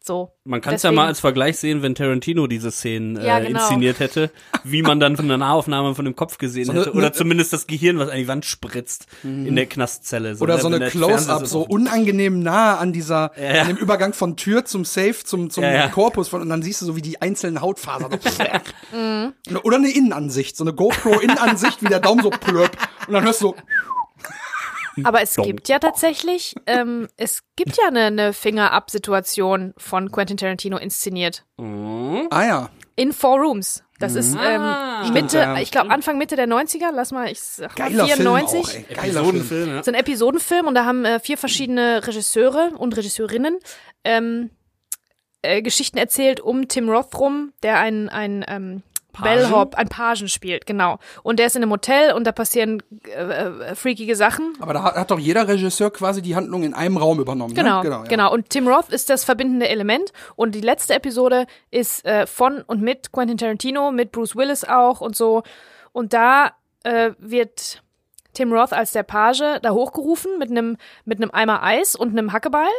[0.04, 0.32] so.
[0.44, 3.60] Man kann es ja mal als Vergleich sehen, wenn Tarantino diese Szenen äh, Ja, genau.
[3.60, 4.30] inszeniert hätte,
[4.64, 6.92] wie man dann von einer Nahaufnahme von dem Kopf gesehen eine- hätte.
[6.92, 10.36] Oder eine- zumindest das Gehirn, was an die Wand spritzt in der Knastzelle.
[10.40, 13.62] Oder ne, so eine der Close-Up, so unangenehm nah an dieser, Ja, ja.
[13.62, 15.88] an dem Übergang von Tür zum Safe, zum, zum Ja, ja.
[15.88, 18.10] Korpus von, und dann siehst du so wie die einzelnen Hautfasern.
[18.10, 18.18] So
[18.96, 19.32] Mhm.
[19.50, 22.76] Oder- Oder eine Innenansicht, so eine GoPro-Innenansicht, wie der Daumen so plöpp.
[23.06, 23.56] Und dann hörst du so,
[25.04, 30.76] Aber es gibt ja tatsächlich, ähm, es gibt ja eine, eine Finger-Up-Situation von Quentin Tarantino
[30.76, 31.44] inszeniert.
[31.58, 33.82] ah ja, In Four Rooms.
[33.98, 35.08] Das ist ähm, Ah.
[35.12, 35.58] Mitte, Stimmt, ja.
[35.58, 38.66] ich glaube Anfang Mitte der 90er, lass mal, ich sag mal geiler 94.
[38.66, 39.04] Film auch.
[39.04, 39.82] Episodenfilm, ja.
[39.84, 43.58] so ein Episodenfilm und da haben äh, vier verschiedene Regisseure und Regisseurinnen
[44.02, 44.50] ähm,
[45.42, 48.82] äh, Geschichten erzählt um Tim Roth rum, der ein, ein ähm,
[49.20, 50.98] Bellhop, ein Pagen spielt, genau.
[51.22, 54.54] Und der ist in einem Hotel und da passieren äh, äh, freakige Sachen.
[54.60, 57.54] aber da hat, hat doch jeder Regisseur quasi die Handlung in einem Raum übernommen.
[57.54, 58.04] Genau, ne?
[58.08, 58.26] genau, ja.
[58.28, 60.12] Und Tim Roth ist das verbindende Element.
[60.36, 65.00] Und die letzte Episode ist äh, von und mit Quentin Tarantino, mit Bruce Willis auch
[65.00, 65.42] und so.
[65.92, 66.52] Und da
[66.84, 67.82] äh, wird
[68.34, 72.32] Tim Roth als der Page da hochgerufen mit einem mit einem Eimer Eis und einem
[72.32, 72.70] Hackeball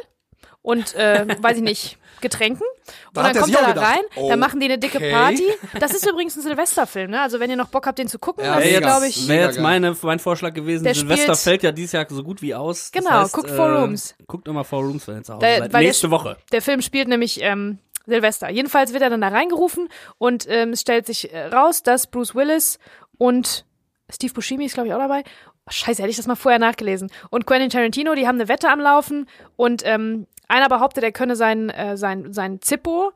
[0.63, 2.65] und äh, weiß ich nicht Getränken.
[3.13, 5.11] Da und dann kommt er da gedacht, rein, dann machen die eine dicke okay.
[5.11, 5.43] Party.
[5.79, 7.21] Das ist übrigens ein Silvesterfilm, ne?
[7.21, 9.27] Also wenn ihr noch Bock habt, den zu gucken, Ja, das ist glaube ich.
[9.27, 10.85] Wäre jetzt meine, mein Vorschlag gewesen.
[10.85, 12.91] Der Silvester spielt- fällt ja dieses Jahr so gut wie aus.
[12.91, 14.15] Das Genau, heißt, guckt Four äh, Rooms.
[14.25, 15.73] Guckt nochmal Four Rooms, wenn ihr zu Hause Da- seid.
[15.73, 16.37] der Nächste Sch- Woche.
[16.53, 18.49] Der Film spielt nämlich ähm, Silvester.
[18.49, 22.35] Jedenfalls wird er dann da reingerufen und ähm, es stellt sich äh, raus, dass Bruce
[22.35, 22.79] Willis
[23.17, 23.65] und
[24.09, 25.23] Steve Buscemi ist, glaube ich, auch dabei.
[25.65, 27.09] Oh, scheiße, hätte ich das mal vorher nachgelesen.
[27.29, 29.27] Und Quentin Tarantino, die haben eine Wette am Laufen
[29.57, 33.11] und ähm, einer behauptet, er könne sein, äh, sein, sein Zippo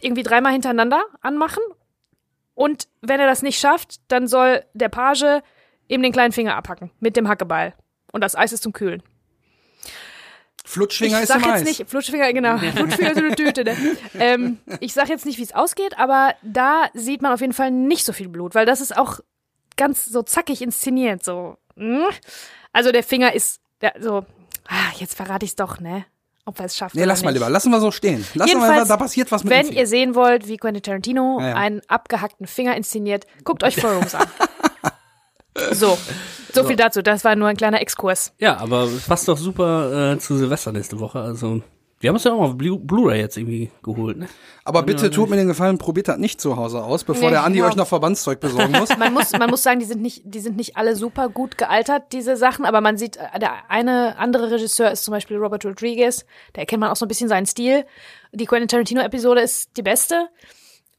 [0.00, 1.62] irgendwie dreimal hintereinander anmachen.
[2.54, 5.42] Und wenn er das nicht schafft, dann soll der Page
[5.88, 7.74] ihm den kleinen Finger abhacken mit dem Hackebeil.
[8.12, 9.02] Und das Eis ist zum Kühlen.
[10.64, 11.78] Flutschfinger ich ist sag im jetzt Eis.
[11.78, 12.56] nicht, Flutschfinger, genau.
[12.76, 13.76] Flutschfinger ist eine Tüte, ne?
[14.14, 17.70] ähm, ich sag jetzt nicht, wie es ausgeht, aber da sieht man auf jeden Fall
[17.70, 19.20] nicht so viel Blut, weil das ist auch
[19.76, 21.56] ganz so zackig inszeniert, so.
[21.76, 22.04] hm?
[22.72, 24.24] Also der Finger ist der, so,
[24.68, 26.04] ah, jetzt verrate ich's doch, ne?
[26.44, 26.94] Ob er es schafft.
[26.94, 27.38] Nee, oder lass mal nicht.
[27.40, 27.50] lieber.
[27.50, 28.24] Lassen wir so stehen.
[28.34, 31.38] Lassen wir mal, Jedenfalls, da passiert was mit Wenn ihr sehen wollt, wie Quentin Tarantino
[31.40, 31.54] Ja, ja.
[31.54, 34.26] einen abgehackten Finger inszeniert, guckt euch Four Rooms an.
[35.72, 35.98] So,
[36.54, 37.02] so viel dazu.
[37.02, 38.32] Das war nur ein kleiner Exkurs.
[38.38, 41.20] Ja, aber es passt doch super äh, zu Silvester nächste Woche.
[41.20, 41.60] Also,
[42.02, 44.28] wir haben uns ja auch mal auf Blu- Blu-ray jetzt irgendwie geholt, ne?
[44.64, 47.44] Aber bitte tut mir den Gefallen, probiert das nicht zu Hause aus, bevor Nee, der
[47.44, 47.70] Andi genau.
[47.70, 48.90] euch noch Verbandszeug besorgen muss.
[48.98, 52.12] Man muss, man muss sagen, die sind nicht, die sind nicht alle super gut gealtert,
[52.12, 56.26] diese Sachen, aber man sieht, äh, der eine andere Regisseur ist zum Beispiel Robert Rodriguez,
[56.52, 57.86] da erkennt man auch so ein bisschen seinen Stil.
[58.32, 60.28] Die Quentin Tarantino-Episode ist die beste.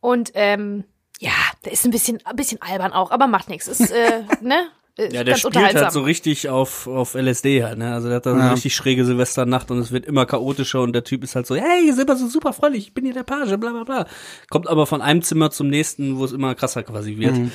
[0.02, 0.84] Und ähm,
[1.20, 1.32] ja,
[1.66, 3.68] der ist ein bisschen, ein bisschen albern auch, aber macht nichts.
[3.68, 4.68] Ist, äh, ne?
[4.95, 7.93] Ist Ja, der ganz spielt halt so richtig auf, auf LSD halt, ne?
[7.93, 8.51] Also der hat da so eine Ja.
[8.53, 11.88] richtig schräge Silvesternacht und es wird immer chaotischer und der Typ ist halt so, hey,
[11.88, 14.06] ihr seid immer so super fröhlich, ich bin hier der Page, bla bla bla.
[14.51, 17.36] Kommt aber von einem Zimmer zum nächsten, wo es immer krasser quasi wird.
[17.38, 17.51] Mhm.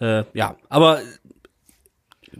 [0.00, 1.00] Äh, ja, aber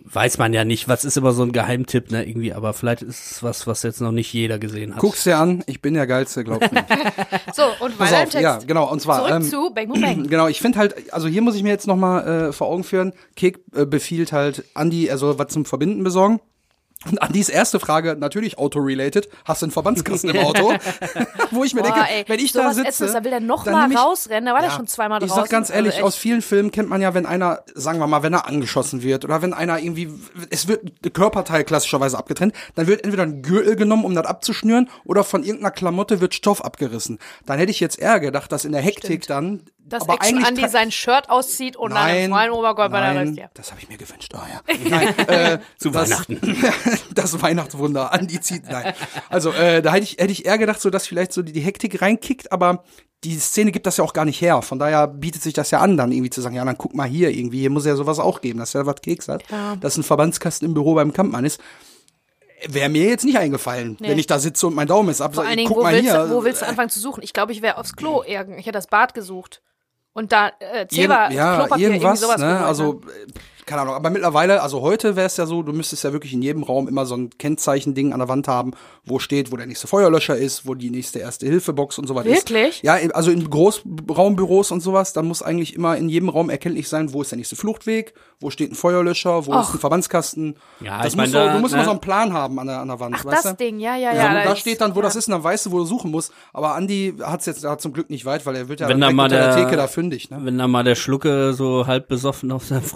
[0.05, 3.31] weiß man ja nicht, was ist immer so ein Geheimtipp, ne, irgendwie, aber vielleicht ist
[3.31, 5.01] es was, was jetzt noch nicht jeder gesehen hat.
[5.01, 6.85] Guck's dir an, ich bin der Geilste, glaubt mir.
[7.55, 8.41] so, und Pass auf, Text.
[8.41, 9.19] ja, genau, und zwar.
[9.19, 10.29] Zurück ähm, zu Bang Boom Bang.
[10.29, 13.13] Genau, ich finde halt, also hier muss ich mir jetzt nochmal äh, vor Augen führen,
[13.37, 16.41] Kek äh, befiehlt halt Andi, er soll was zum Verbinden besorgen.
[17.11, 20.73] Und Andis erste Frage, natürlich auto-related, hast du einen Verbandskasten im Auto?
[21.51, 23.65] Wo ich mir Boah, denke, ey, wenn ich da sitze, Ätzendes, da will der noch
[23.65, 25.45] dann mal nehm ich- rausrennen, da war der schon zweimal Ich draußen.
[25.45, 28.23] sag ganz ehrlich, Also aus vielen Filmen kennt man ja, wenn einer, sagen wir mal,
[28.23, 30.11] wenn er angeschossen wird oder wenn einer irgendwie,
[30.51, 30.83] es wird
[31.15, 35.71] Körperteil klassischerweise abgetrennt, dann wird entweder ein Gürtel genommen, um das abzuschnüren, oder von irgendeiner
[35.71, 37.19] Klamotte wird Stoff abgerissen.
[37.47, 40.69] Dann hätte ich jetzt eher gedacht, dass in der Hektik dann, dass aber Action Andy
[40.69, 43.39] sein Shirt auszieht und dann im freien Oberkörper da nein, ist.
[43.39, 43.47] Ja.
[43.55, 44.33] das habe ich mir gewünscht.
[44.35, 44.75] Oh, ja.
[44.89, 46.41] Nein, äh, Zu das, Weihnachten.
[47.15, 48.13] das Weihnachtswunder.
[48.13, 48.69] Andi zieht.
[48.69, 48.95] Nein.
[49.29, 51.61] Also äh, da hätte ich, hätte ich eher gedacht, so dass vielleicht so die, die
[51.61, 52.85] Hektik reinkickt, aber
[53.25, 54.61] die Szene gibt das ja auch gar nicht her.
[54.63, 57.09] Von daher bietet sich das ja an, dann irgendwie zu sagen, ja, dann guck mal
[57.09, 59.77] hier irgendwie, hier muss ja sowas auch geben, dass ja was Keks hat, Ja.
[59.77, 61.61] dass ein Verbandskasten im Büro beim Kampmann ist.
[62.69, 64.09] Wäre mir jetzt nicht eingefallen, Nee.
[64.09, 65.35] wenn ich da sitze und mein Daumen ist ab.
[65.35, 66.25] Vor allen Dingen, guck wo mal willst, hier.
[66.25, 67.23] du, wo willst du anfangen zu suchen?
[67.23, 68.61] Ich glaube, ich wäre aufs Klo irgendwie.
[68.61, 69.63] Ich hätte das Bad gesucht.
[70.17, 72.47] Und da äh, Irgend- Zebra, ja, Klopapier, irgendwas, irgendwie sowas ne?
[72.47, 73.01] geholt, Also ne?
[73.67, 76.41] Keine Ahnung, aber mittlerweile, also heute wäre es ja so, du müsstest ja wirklich in
[76.41, 78.71] jedem Raum immer so ein Kennzeichen-Ding an der Wand haben,
[79.05, 82.49] wo steht, wo der nächste Feuerlöscher ist, wo die nächste Erste-Hilfe-Box und so weiter ist.
[82.49, 82.83] Wirklich?
[82.83, 87.13] Ja, also in Großraumbüros und sowas, dann muss eigentlich immer in jedem Raum erkenntlich sein,
[87.13, 89.63] wo ist der nächste Fluchtweg, wo steht ein Feuerlöscher, wo Och.
[89.69, 90.57] ist ein Verbandskasten.
[90.81, 91.79] Ja, das ich mein, musst du, musst ne?
[91.81, 93.65] immer so einen Plan haben an der, an der Wand, Ach, weißt das du?
[93.65, 94.29] Ding, ja, ja, Ja, ja.
[94.29, 95.05] und da ist- steht dann, wo ja.
[95.07, 96.33] das ist, und dann weißt du, wo du suchen musst.
[96.53, 99.13] Aber Andi hat's jetzt da zum Glück nicht weit, weil er wird ja Wenn direkt
[99.13, 100.31] da mal der der- Theke da fündig.
[100.31, 100.39] Ne?
[100.43, 102.83] Wenn da mal der Schlucke so halb besoffen auf seinem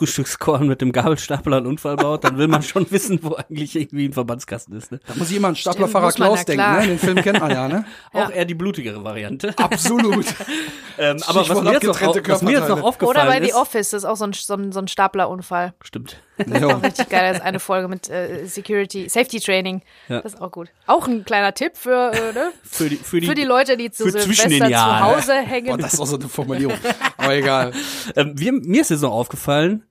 [0.61, 4.07] Frühstückskorn mit dem Gabelstapler einen Unfall baut, dann will man schon wissen, wo eigentlich irgendwie
[4.07, 4.92] ein Verbandskasten ist.
[4.92, 5.01] Ne?
[5.07, 6.77] Da muss ich immer an Staplerfahrer man, Klaus denken.
[6.77, 6.87] Ne?
[6.87, 7.85] Den Film kennt man ja, ne?
[8.12, 8.25] Ja.
[8.25, 9.55] Auch eher die blutigere Variante.
[9.57, 10.27] Absolut.
[10.99, 13.55] ähm, aber was mir, jetzt noch, was mir jetzt noch aufgefallen Oder bei ist, The
[13.55, 15.75] Office, das ist auch so ein, so ein, so ein Staplerunfall.
[15.83, 16.20] stimmt.
[16.46, 16.77] ja.
[16.77, 19.83] Richtig geil, das ist eine Folge mit äh, Security, Safety Training.
[20.09, 20.20] Ja.
[20.23, 20.68] Das ist auch gut.
[20.87, 22.53] Auch ein kleiner Tipp für, äh, ne?
[22.62, 24.99] Für die, für die, für die Leute, die zu Silvester den Jahren.
[24.99, 25.79] zu Hause Boah, hängen.
[25.79, 26.79] das ist auch so eine Formulierung.
[27.16, 27.73] Aber egal.
[28.16, 29.85] Ähm, wir, mir ist jetzt noch aufgefallen,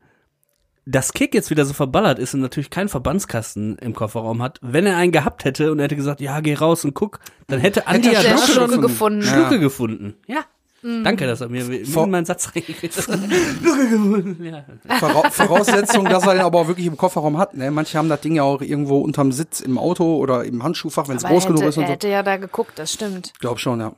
[0.89, 4.59] dass Kick jetzt wieder so verballert ist und natürlich keinen Verbandskasten im Kofferraum hat.
[4.61, 7.59] Wenn er einen gehabt hätte und er hätte gesagt, ja, geh raus und guck, dann
[7.59, 9.21] hätte Andi Hätte ja er doch Schlucke schon Schlucke gefunden.
[9.21, 9.27] Ja.
[9.27, 10.15] Schlucke gefunden.
[10.25, 10.39] Ja.
[10.81, 11.03] Mhm.
[11.03, 13.19] Danke, dass er mir in Vor- meinen Satz reingeredet hat.
[13.61, 14.43] Schlucke gefunden.
[14.43, 14.65] Ja.
[14.99, 17.55] Vora Voraussetzung, dass er den aber auch wirklich im Kofferraum hat.
[17.55, 17.69] Ne?
[17.69, 21.17] Manche haben das Ding ja auch irgendwo unterm Sitz im Auto oder im Handschuhfach, wenn
[21.17, 21.93] es groß hätte, genug ist und er so.
[21.93, 23.33] hätte ja da geguckt, das stimmt.
[23.39, 23.93] Glaub schon, ja.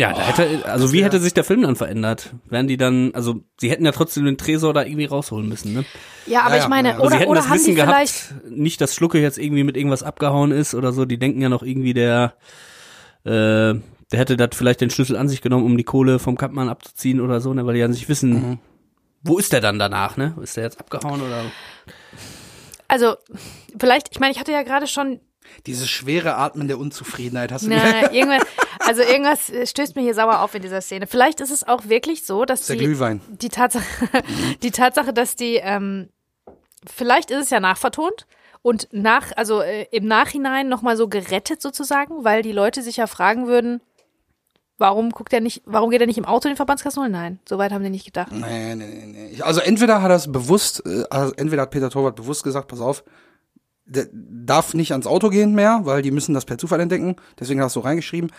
[0.00, 2.34] Ja, da hätte, also wie hätte sich der Film dann verändert?
[2.48, 5.84] Wären die dann, also sie hätten ja trotzdem den Tresor da irgendwie rausholen müssen, ne?
[6.26, 6.94] Ja, aber Ja, ich meine, ja.
[6.94, 9.36] Also oder, sie hätten oder das haben Wissen die vielleicht, gehabt, nicht, dass Schlucke jetzt
[9.38, 11.04] irgendwie mit irgendwas abgehauen ist oder so.
[11.04, 12.32] Die denken ja noch irgendwie, der,
[13.24, 13.82] äh, der
[14.18, 17.42] hätte das vielleicht den Schlüssel an sich genommen, um die Kohle vom Kampmann abzuziehen oder
[17.42, 17.66] so, ne?
[17.66, 18.58] Weil die ja nicht wissen, Mhm.
[19.22, 20.34] wo ist der dann danach, ne?
[20.42, 21.44] Ist der jetzt abgehauen oder?
[22.88, 23.14] also
[23.78, 25.20] vielleicht, ich meine, ich hatte ja gerade schon
[25.66, 27.70] Dieses schwere Atmen der Unzufriedenheit hast du?
[27.70, 28.42] Na, irgendwas,
[28.80, 31.06] also irgendwas äh, stößt mir hier sauer auf in dieser Szene.
[31.06, 33.20] Vielleicht ist es auch wirklich so, dass Der die, Glühwein.
[33.28, 33.84] die Tatsache,
[34.62, 36.08] die Tatsache, dass die, ähm,
[36.86, 38.26] vielleicht ist es ja nachvertont
[38.62, 43.06] und nach, also äh, im Nachhinein nochmal so gerettet sozusagen, weil die Leute sich ja
[43.06, 43.80] fragen würden,
[44.78, 47.10] warum guckt er nicht, warum geht er nicht im Auto in den Verbandskasten?
[47.12, 48.32] Nein, so weit haben die nicht gedacht.
[48.32, 52.16] Nee, nee, nee, Also entweder hat er es bewusst, äh, also entweder hat Peter Torwart
[52.16, 53.04] bewusst gesagt, pass auf,
[54.12, 57.16] darf nicht ans Auto gehen mehr, weil die müssen das per Zufall entdecken.
[57.38, 58.30] Deswegen es so reingeschrieben.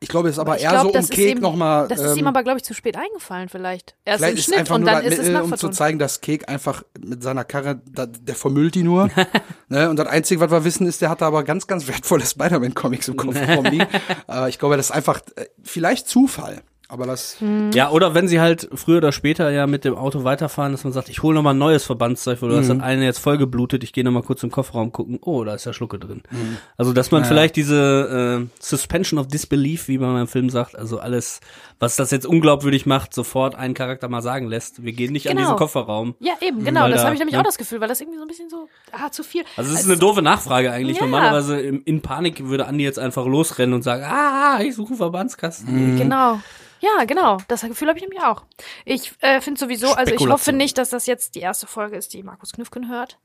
[0.00, 1.88] Ich glaube, es ist aber, ich eher glaub, so, um das ist Kek nochmal.
[1.88, 3.96] Das ist ihm aber, glaube ich, zu spät eingefallen vielleicht.
[4.04, 6.48] Erst Vielleicht im Schnitt einfach und dann ist es Mittel, um zu zeigen, dass Kek
[6.48, 9.10] einfach mit seiner Karre, da, der vermüllt die nur.
[9.68, 9.90] ne?
[9.90, 13.08] Und das Einzige, was wir wissen, ist, der hat da aber ganz, ganz wertvolle Spider-Man-Comics
[13.08, 13.86] im liegen.
[14.28, 16.62] Aber ich glaube, das ist einfach äh, vielleicht Zufall.
[16.90, 17.70] Aber das, Hm.
[17.72, 20.94] Ja, oder wenn sie halt früher oder später ja mit dem Auto weiterfahren, dass man
[20.94, 22.60] sagt, ich hole noch mal ein neues Verbandszeug, weil du Mhm.
[22.60, 25.44] hast das eine jetzt voll geblutet, ich gehe noch mal kurz im Kofferraum gucken, oh,
[25.44, 26.22] da ist ja Schlucke drin.
[26.30, 26.56] Mhm.
[26.78, 30.98] Also, dass man vielleicht diese äh, Suspension of Disbelief, wie man im Film sagt, also
[30.98, 31.40] alles,
[31.78, 35.36] was das jetzt unglaubwürdig macht, sofort einen Charakter mal sagen lässt, wir gehen nicht an
[35.36, 35.48] Genau.
[35.48, 36.14] diesen Kofferraum.
[36.20, 36.88] Ja, eben, genau.
[36.88, 37.40] Das da- habe ich nämlich ne?
[37.40, 39.44] auch das Gefühl, weil das irgendwie so ein bisschen so, ah, zu viel.
[39.58, 40.96] Also es ist eine doofe Nachfrage eigentlich.
[40.96, 41.02] Ja.
[41.04, 44.96] Normalerweise im, in Panik würde Andi jetzt einfach losrennen und sagen, ah, ich suche einen
[44.96, 45.92] Verbandskasten.
[45.94, 45.98] Mhm.
[45.98, 46.40] Genau.
[46.80, 47.38] Ja, genau.
[47.48, 48.44] Das Gefühl habe ich nämlich auch.
[48.84, 52.12] Ich äh, finde sowieso, also ich hoffe nicht, dass das jetzt die erste Folge ist,
[52.14, 53.18] die Markus Knüffgen hört.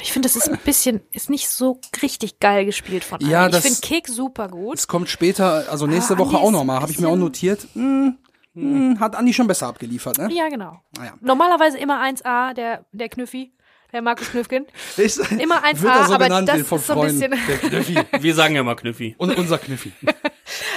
[0.00, 3.30] Ich finde, das ist ein bisschen, ist nicht so richtig geil gespielt von allen.
[3.30, 4.78] Ja, ich das- finde Kick super gut.
[4.78, 7.66] es kommt später, also nächste Ah, Woche auch nochmal, habe ich mir auch notiert.
[7.74, 8.18] Hm,
[8.54, 10.28] hm, hat Andi schon besser abgeliefert, ne?
[10.32, 10.78] Ja, genau.
[10.98, 11.14] Naja.
[11.20, 13.52] Normalerweise immer 1A, der, der Knüffi,
[13.92, 14.66] der Markus Knüffgen.
[14.98, 17.30] Ist, Immer 1A, wird er so aber genannt, das den von ist so ein Freunden.
[17.30, 17.98] bisschen- Der Knüffi.
[18.22, 19.14] Wir sagen ja mal Knüffi.
[19.18, 19.92] Und unser Knüffi.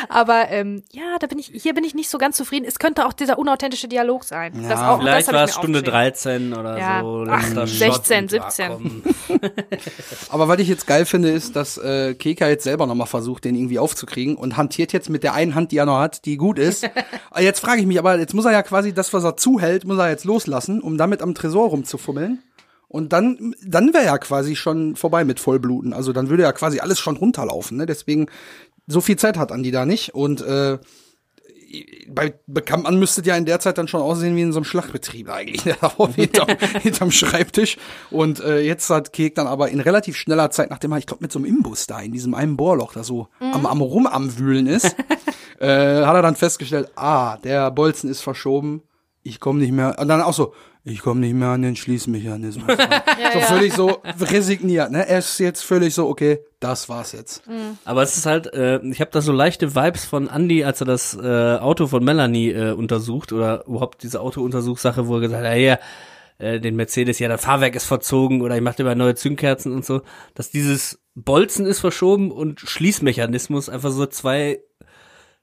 [0.08, 2.66] Aber ähm, ja, da bin ich, hier bin ich nicht so ganz zufrieden.
[2.66, 4.54] Es könnte auch dieser unauthentische Dialog sein.
[4.64, 6.52] Ja, das auch, Vielleicht das war es Stunde aufgeschrieben.
[6.52, 7.02] 13 oder Ja.
[7.02, 7.26] so.
[7.30, 8.72] Ach, letzter 16, Shot und, ah, 17.
[8.72, 9.02] komm.
[10.30, 13.56] Aber was ich jetzt geil finde, ist, dass äh, Keka jetzt selber nochmal versucht, den
[13.56, 16.60] irgendwie aufzukriegen und hantiert jetzt mit der einen Hand, die er noch hat, die gut
[16.60, 16.90] ist.
[17.32, 19.86] Aber jetzt frage ich mich, aber jetzt muss er ja quasi das, was er zuhält,
[19.86, 22.44] muss er jetzt loslassen, um damit am Tresor rumzufummeln.
[22.88, 25.94] Und dann, dann wäre ja quasi schon vorbei mit Vollbluten.
[25.94, 27.78] Also dann würde ja quasi alles schon runterlaufen.
[27.78, 27.86] Ne?
[27.86, 28.26] Deswegen,
[28.90, 30.14] so viel Zeit hat Andi da nicht.
[30.14, 30.80] Und äh,
[32.08, 35.30] bei Bekanntmann müsstet ja in der Zeit dann schon aussehen wie in so einem Schlachtbetrieb
[35.30, 35.76] eigentlich, ne?
[36.16, 36.48] Hinterm,
[36.82, 37.78] hinterm Schreibtisch.
[38.10, 41.24] Und äh, jetzt hat Kek dann aber in relativ schneller Zeit, nachdem er, ich glaube,
[41.24, 44.38] mit so einem Imbus da in diesem einen Bohrloch da so am, am Rum am
[44.40, 44.96] Wühlen ist,
[45.60, 48.82] äh, hat er dann festgestellt, ah, der Bolzen ist verschoben,
[49.24, 49.98] ich komme nicht mehr.
[50.00, 50.54] Und dann auch so,
[50.84, 52.68] ich komme nicht mehr an den Schließmechanismus.
[52.78, 53.02] ran.
[53.34, 53.46] so ja.
[53.46, 55.08] völlig so resigniert, ne?
[55.08, 57.44] Er ist jetzt völlig so, okay, das war's jetzt.
[57.86, 60.86] Aber es ist halt, äh, ich habe da so leichte Vibes von Andy, als er
[60.86, 65.54] das äh, Auto von Melanie äh, untersucht oder überhaupt diese Autountersuchsache, wo er gesagt hat,
[65.54, 65.80] ja, ja,
[66.38, 69.86] äh, den Mercedes, ja, das Fahrwerk ist verzogen oder ich mache immer neue Zündkerzen und
[69.86, 70.02] so,
[70.34, 74.60] dass dieses Bolzen ist verschoben und Schließmechanismus einfach so zwei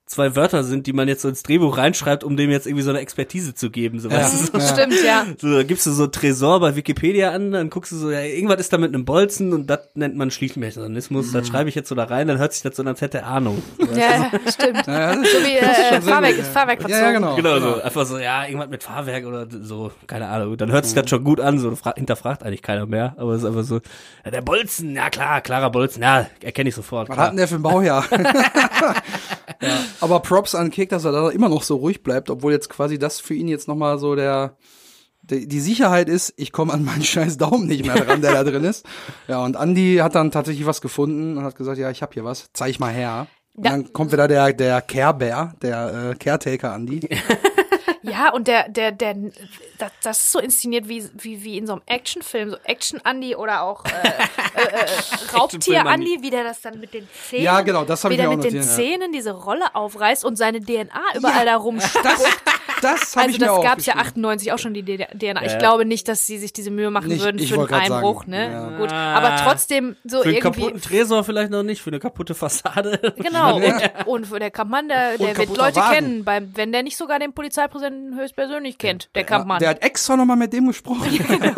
[0.06, 2.90] zwei Wörter sind, die man jetzt so ins Drehbuch reinschreibt, um dem jetzt irgendwie so
[2.90, 3.98] eine Expertise zu geben.
[3.98, 5.26] So, weißt du, so, Stimmt, ja.
[5.36, 8.60] so, da gibst du so Tresor bei Wikipedia an, dann guckst du so, ja, irgendwas
[8.60, 11.32] ist da mit einem Bolzen und das nennt man Schlichtmechanismus.
[11.32, 13.18] Das schreibe ich jetzt so da rein, dann hört sich das so an, als hätte
[13.18, 13.62] er Ahnung.
[13.94, 14.86] Ja, ja, stimmt.
[14.86, 17.04] Ja, das So wie ist äh, Fahrwerk, ist Fahrwerk ja, verzogen.
[17.04, 17.36] ja, genau.
[17.36, 20.56] Genau, so einfach so, ja, irgendwas mit Fahrwerk oder so, keine Ahnung.
[20.56, 23.42] Dann hört sich das schon gut an, so fra- hinterfragt eigentlich keiner mehr, aber es
[23.42, 23.80] ist einfach so,
[24.24, 27.08] ja, der Bolzen, ja klar, klarer Bolzen, ja, erkenne ich sofort.
[27.08, 27.26] Was Klar.
[27.26, 28.04] hat denn der für ein Baujahr?
[29.60, 29.78] ja.
[30.00, 32.98] Aber Props an Kek, dass er da immer noch so ruhig bleibt, obwohl jetzt quasi
[32.98, 34.56] das für ihn jetzt nochmal so der,
[35.22, 38.64] die, Sicherheit ist, ich komme an meinen scheiß Daumen nicht mehr dran, der da drin
[38.64, 38.86] ist.
[39.28, 42.24] Ja, und Andy hat dann tatsächlich was gefunden und hat gesagt, ja, ich hab hier
[42.24, 43.26] was, zeig mal her.
[43.54, 47.00] Und dann kommt wieder der, der Care Bear, der äh, Caretaker Andy.
[48.10, 49.14] Ja, und der, der, der,
[49.78, 53.62] das, das ist so inszeniert wie, wie, wie in so einem Actionfilm, so Action-Andy oder
[53.62, 54.86] auch äh, äh, äh,
[55.36, 58.54] Raubtier-Andy, wie der das dann mit den Zähnen, Ja, genau, das wie der mit den
[58.54, 58.70] notiert, ja.
[58.70, 62.06] Zähnen diese Rolle aufreißt und seine DNA überall da rumspuckt.
[62.92, 64.24] Das, habe Also ich mir das auch gab's ja aufgeschrieben.
[64.26, 65.44] 98 auch schon die DNA.
[65.46, 68.30] Ich glaube nicht, dass sie sich diese Mühe machen Nicht- würden für einen Einbruch, sagen,
[68.30, 68.50] ne?
[68.52, 68.68] ja.
[68.78, 72.34] Gut, aber trotzdem so Für einen irgendwie kaputten Tresor vielleicht noch nicht, für eine kaputte
[72.34, 73.14] Fassade.
[73.16, 73.72] Genau, und,
[74.06, 75.94] und für der Kampmann, der, der wird Leute Wagen.
[75.94, 79.58] kennen, beim, wenn der nicht sogar den Polizeipräsidenten höchstpersönlich kennt, der Kampmann.
[79.58, 81.18] Der hat extra nochmal mit dem gesprochen.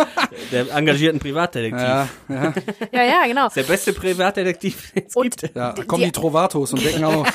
[0.53, 1.81] Der engagierten Privatdetektiv.
[1.83, 2.53] Ja, ja,
[2.93, 3.49] ja, ja, genau.
[3.49, 5.55] Der beste Privatdetektiv, den es Und- gibt.
[5.57, 5.73] ja.
[5.73, 7.27] Da Die- kommen die Trovatos und decken auf.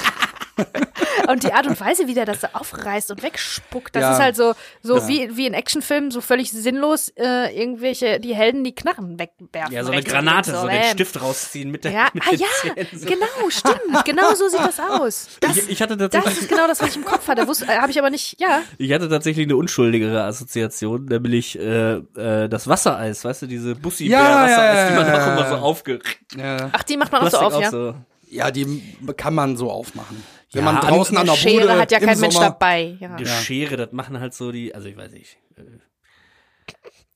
[1.28, 4.14] Und die Art und Weise, wie der das so aufreißt und wegspuckt, das Ja.
[4.14, 8.64] ist halt so, so wie, wie in Actionfilmen, so völlig sinnlos, äh, irgendwelche, die Helden
[8.64, 9.74] die Knarren wegwerfen.
[9.74, 10.92] Ja, so eine Granate, links, so den bam.
[10.92, 13.06] Stift rausziehen mit der Ja, mit ah den ja, Zähnen, so.
[13.06, 14.06] genau, stimmt.
[14.06, 15.28] Genau so sieht das aus.
[15.40, 17.48] Das, Ich, ich hatte das tatsächlich, ist genau das, was ich im Kopf hatte.
[17.48, 18.62] Wusste, äh, habe ich aber nicht, ja.
[18.78, 24.08] ich hatte tatsächlich eine unschuldigere Assoziation, nämlich äh, äh, das Wassereis, weißt du, diese bussi
[24.08, 25.62] Ja, wassereis ja, ja, die man ja, auch ja, immer so ja.
[25.62, 26.00] aufge
[26.36, 26.70] Ja.
[26.74, 27.72] Ach, die macht man auch so Plastik auf, ja.
[27.72, 27.96] so.
[28.30, 28.82] Ja, die
[29.16, 30.24] kann man so aufmachen.
[30.54, 32.50] Wenn Ja, man draußen an Eine der Bude Schere hat ja im kein Mensch Sommer,
[32.50, 32.96] dabei.
[33.00, 33.16] Ja.
[33.16, 35.38] Die Schere, das machen halt so die, also ich weiß nicht.
[35.58, 35.62] äh,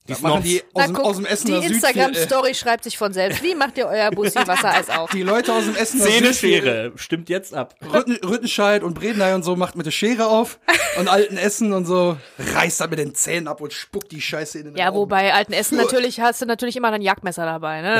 [0.08, 1.66] Die Das machen die aus, Na, guck, aus dem Essener die.
[1.66, 3.42] Instagram-Story schreibt sich von selbst.
[3.42, 5.10] Wie macht ihr euer Bussi-Wassereis auf?
[5.10, 7.74] Die Leute aus dem Essener Zähne, Südviertel, Schere, stimmt jetzt ab.
[7.92, 10.58] Rütten, Rüttenscheid und Bredeney und so macht mit der Schere auf
[10.98, 14.58] und alten Essen und so reißt dann mit den Zähnen ab und spuckt die Scheiße
[14.60, 14.96] in den Ja, Raum.
[14.96, 17.98] wobei alten Essen natürlich hast du natürlich immer ein Jagdmesser dabei, ne?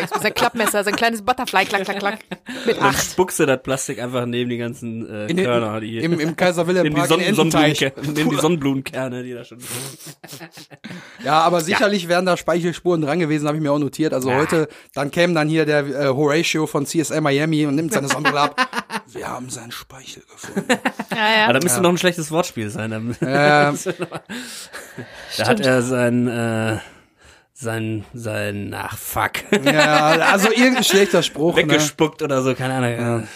[0.00, 0.24] Bist.
[0.24, 2.18] Ein Klappmesser, so ein kleines Butterfly, klack, klack, klack.
[2.66, 3.02] Mit Dann acht.
[3.12, 6.36] spuckst du das Plastik einfach neben die ganzen äh, in den, Körner, die im, im
[6.36, 7.78] Kaiser Wilhelm neben die, Park Sonnen in Ententeich.
[7.78, 9.58] Sonnenblumenkerne, neben die Sonnenblumenkerne, die da schon.
[11.24, 14.12] Ja, aber sicherlich wären da Speichelspuren dran gewesen, habe ich mir auch notiert.
[14.12, 18.08] Also heute, dann käme dann hier der äh, Horatio von CSI Miami und nimmt seine
[18.08, 18.68] Sonnenbrille ab.
[19.12, 20.68] Wir haben seinen Speichel gefunden.
[21.10, 21.52] Ja, Aber ja.
[21.52, 22.90] da müsste noch ein schlechtes Wortspiel sein.
[22.90, 23.78] Dann, Ähm,
[25.36, 26.78] da hat er sein, äh,
[27.52, 29.32] sein, sein, ach fuck,
[29.64, 31.56] ja, also irgendein schlechter Spruch.
[31.56, 31.62] Ne?
[31.62, 33.28] weggespuckt oder so, keine Ahnung.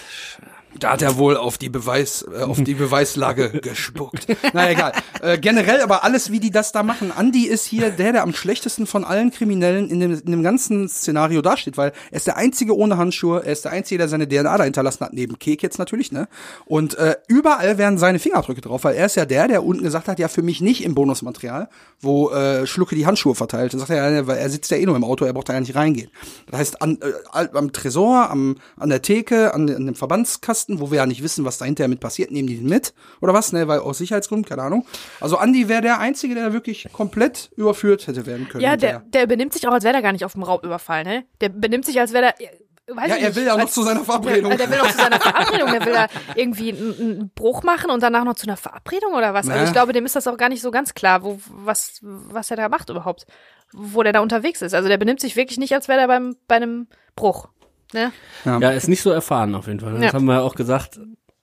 [0.78, 4.26] Da hat er wohl auf die Beweis, äh, auf die Beweislage gespuckt.
[4.52, 4.92] Na egal.
[5.22, 7.12] Äh, generell aber alles, wie die das da machen.
[7.18, 10.88] Andy ist hier der, der am schlechtesten von allen Kriminellen in dem, in dem ganzen
[10.88, 14.28] Szenario dasteht, weil er ist der einzige ohne Handschuhe, er ist der einzige, der seine
[14.28, 16.28] DNA da hinterlassen hat, neben Kek jetzt natürlich, ne?
[16.66, 20.08] Und äh, überall werden seine Fingerabdrücke drauf, weil er ist ja der, der unten gesagt
[20.08, 21.68] hat, ja für mich nicht im Bonusmaterial,
[22.00, 23.72] wo äh, Schlucke die Handschuhe verteilt.
[23.72, 25.54] Dann sagt er, ja, weil er sitzt ja eh nur im Auto, er braucht da
[25.54, 26.10] ja nicht reingehen.
[26.50, 30.90] Das heißt, an, äh, am Tresor, am, an der Theke, an, an dem Verbandskasten, wo
[30.90, 33.68] wir ja nicht wissen, was dahinter mit passiert, nehmen die den mit oder was, ne,
[33.68, 34.86] weil aus Sicherheitsgründen, keine Ahnung.
[35.20, 38.62] Also Andy wäre der Einzige, der wirklich komplett überführt hätte werden können.
[38.62, 41.24] ja der, der benimmt sich auch, als wäre er gar nicht auf dem Raubüberfall, ne?
[41.40, 42.50] Der benimmt sich, als wäre er.
[42.88, 44.56] Weiß Ja, er will ja noch zu seiner Verabredung.
[44.56, 47.90] Der, der will noch zu seiner Verabredung, der will da irgendwie einen, einen Bruch machen
[47.90, 49.48] und danach noch zu einer Verabredung oder was.
[49.48, 52.48] Also ich glaube, dem ist das auch gar nicht so ganz klar, wo, was, was
[52.52, 53.26] er da macht überhaupt,
[53.72, 54.72] wo der da unterwegs ist.
[54.72, 57.48] Also der benimmt sich wirklich nicht, als wäre er beim, bei einem Bruch.
[57.92, 58.12] Ne?
[58.44, 59.92] Ja, ist nicht so erfahren auf jeden Fall.
[59.94, 60.12] Das Ja.
[60.12, 60.98] haben wir auch gesagt.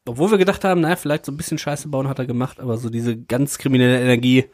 [0.05, 2.77] Obwohl wir gedacht haben, naja, vielleicht so ein bisschen Scheiße bauen hat er gemacht, aber
[2.77, 4.45] so diese ganz kriminelle Energie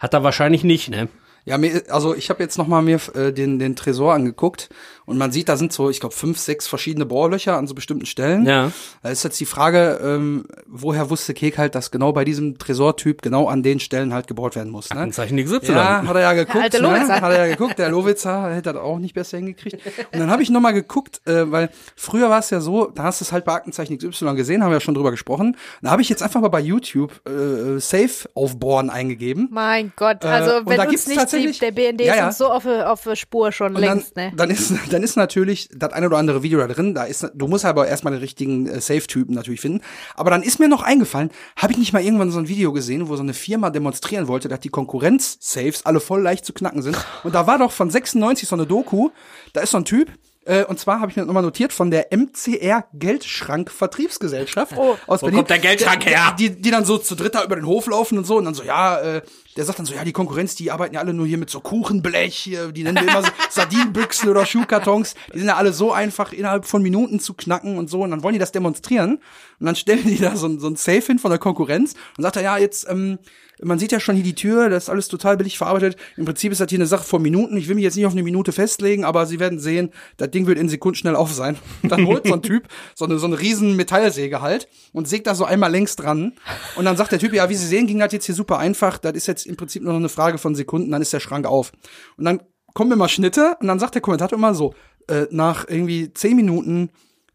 [0.00, 1.08] hat er wahrscheinlich nicht, ne?
[1.46, 4.68] Ja, mir, also ich habe jetzt noch mal mir äh, den, den Tresor angeguckt
[5.04, 8.04] und man sieht, da sind so, ich glaube, fünf, sechs verschiedene Bohrlöcher an so bestimmten
[8.04, 8.44] Stellen.
[8.44, 8.72] Ja.
[9.04, 13.22] Da ist jetzt die Frage, ähm, woher wusste Kek halt, dass genau bei diesem Tresortyp
[13.22, 14.92] genau an den Stellen halt gebohrt werden muss.
[14.92, 15.08] Ne?
[15.12, 15.72] Zeichen XY.
[15.72, 16.64] Ja, hat er ja geguckt.
[16.64, 17.08] Alte ne?
[17.08, 17.78] Hat er ja geguckt.
[17.78, 19.78] Der Lowitzer hätte das auch nicht besser hingekriegt.
[20.12, 23.04] Und dann habe ich noch mal geguckt, äh, weil früher war es ja so, da
[23.04, 25.56] hast du es halt bei Aktenzeichen XY gesehen, haben wir ja schon drüber gesprochen.
[25.80, 29.48] Da habe ich jetzt einfach mal bei YouTube äh, Safe aufbohren eingegeben.
[29.52, 32.18] Mein Gott, Äh, also und wenn da uns gibt's nicht tatsächlich- der BND Ja, ist
[32.18, 32.26] ja.
[32.28, 34.32] uns so auf, auf Spur schon Und dann, längst, ne?
[34.36, 36.94] dann ist dann ist natürlich das eine oder andere Video da drin.
[36.94, 39.80] Da ist du musst aber erstmal den richtigen äh, Safe-Typen natürlich finden.
[40.14, 43.08] Aber dann ist mir noch eingefallen, habe ich nicht mal irgendwann so ein Video gesehen,
[43.08, 46.96] wo so eine Firma demonstrieren wollte, dass die Konkurrenz-Safes alle voll leicht zu knacken sind.
[47.24, 49.10] Und da war doch von 96 so eine Doku.
[49.52, 50.10] Da ist so ein Typ.
[50.46, 54.96] Äh, und zwar habe ich mir nochmal notiert von der MCR Geldschrank Vertriebsgesellschaft Oh.
[55.06, 55.38] aus Wo Berlin.
[55.38, 56.36] kommt der Geldschrank Der- her?
[56.38, 58.54] Die, die dann so zu dritt da über den Hof laufen und so und dann
[58.54, 59.22] so, ja, äh,
[59.56, 61.60] der sagt dann so, ja, die Konkurrenz, die arbeiten ja alle nur hier mit so
[61.60, 65.14] Kuchenblech, hier, die nennen wir immer so Sardinenbüchsen oder Schuhkartons.
[65.34, 68.02] Die sind ja alle so einfach innerhalb von Minuten zu knacken und so.
[68.02, 69.14] Und dann wollen die das demonstrieren.
[69.58, 72.22] Und dann stellen die da so, ein- so ein Safe hin von der Konkurrenz und
[72.22, 73.18] sagt er, ja, jetzt, ähm,
[73.62, 75.96] man sieht ja schon hier die Tür, das ist alles total billig verarbeitet.
[76.16, 77.56] Im Prinzip ist das hier eine Sache von Minuten.
[77.56, 80.46] Ich will mich jetzt nicht auf eine Minute festlegen, aber Sie werden sehen, das Ding
[80.46, 81.56] wird in Sekunden schnell auf sein.
[81.82, 85.34] Dann holt so ein Typ so eine, so eine riesen Metallsäge halt und sägt da
[85.34, 86.34] so einmal längs dran.
[86.76, 88.98] Und dann sagt der Typ, ja, wie Sie sehen, ging das jetzt hier super einfach.
[88.98, 91.46] Das ist jetzt im Prinzip nur noch eine Frage von Sekunden, dann ist der Schrank
[91.46, 91.72] auf.
[92.16, 92.40] Und dann
[92.74, 94.74] kommen immer Schnitte und dann sagt der Kommentator immer so,
[95.08, 96.90] äh, nach irgendwie zehn Minuten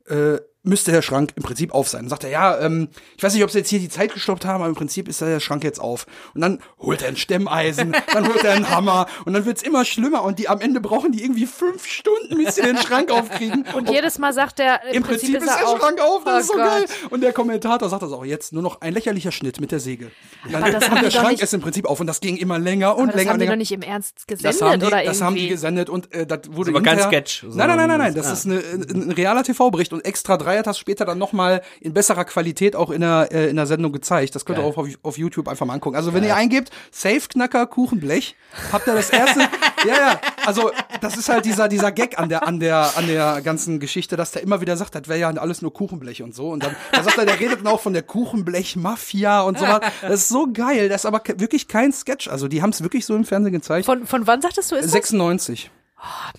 [0.08, 2.02] äh, müsste der Schrank im Prinzip auf sein.
[2.04, 4.46] Dann sagt er, ja, ähm, ich weiß nicht, ob sie jetzt hier die Zeit gestoppt
[4.46, 6.06] haben, aber im Prinzip ist der Schrank jetzt auf.
[6.36, 9.86] Und dann holt er ein Stemmeisen, dann holt er einen Hammer und dann wird's immer
[9.86, 13.66] schlimmer und die am Ende brauchen die irgendwie fünf Stunden, bis sie den Schrank aufkriegen.
[13.74, 16.40] Und jedes Mal sagt er, im, Im Prinzip, ist er der Schrank auf, das Oh
[16.40, 16.64] ist so Gott.
[16.66, 16.86] geil.
[17.10, 20.12] Und der Kommentator sagt das auch jetzt, nur noch ein lächerlicher Schnitt mit der Säge.
[20.46, 22.06] Und dann Aber das haben und die der Schrank nicht- ist im Prinzip auf und
[22.08, 23.52] das ging immer länger und Aber das länger haben und die länger.
[23.54, 25.24] doch nicht im Ernst gesendet Das haben die, oder das irgendwie.
[25.26, 27.98] haben die gesendet und äh, das wurde aber kein hinterher- Sketch, Nein, nein, nein, nein,
[27.98, 28.14] nein.
[28.14, 28.34] sondern- Das ah.
[28.34, 31.62] ist eine, ein, ein realer TV-Bericht und extra drei hat das später dann noch mal
[31.80, 34.36] in besserer Qualität auch in der äh, in der Sendung gezeigt.
[34.36, 35.96] Das könnt ihr auch auf, auf YouTube einfach mal angucken.
[35.96, 38.36] Also wenn ihr eingebt Safe Knacker Kuchenblech,
[38.72, 39.40] habt ihr das erste.
[39.88, 40.22] ja, ja.
[40.46, 44.18] Also das ist halt dieser dieser Gag an der an der an der ganzen Geschichte,
[44.18, 46.50] dass der immer wieder sagt, das wäre ja alles nur Kuchenblech und so.
[46.50, 49.82] Und dann da sagt er, der redet dann auch von der Kuchenblech-Mafia und sowas.
[50.02, 50.90] Das ist so geil.
[50.90, 52.28] Das ist aber wirklich kein Sketch.
[52.28, 53.86] Also die haben es wirklich so im Fernsehen gezeigt.
[53.86, 55.64] Von, von wann sagtest du, ist 96.
[55.66, 55.82] das?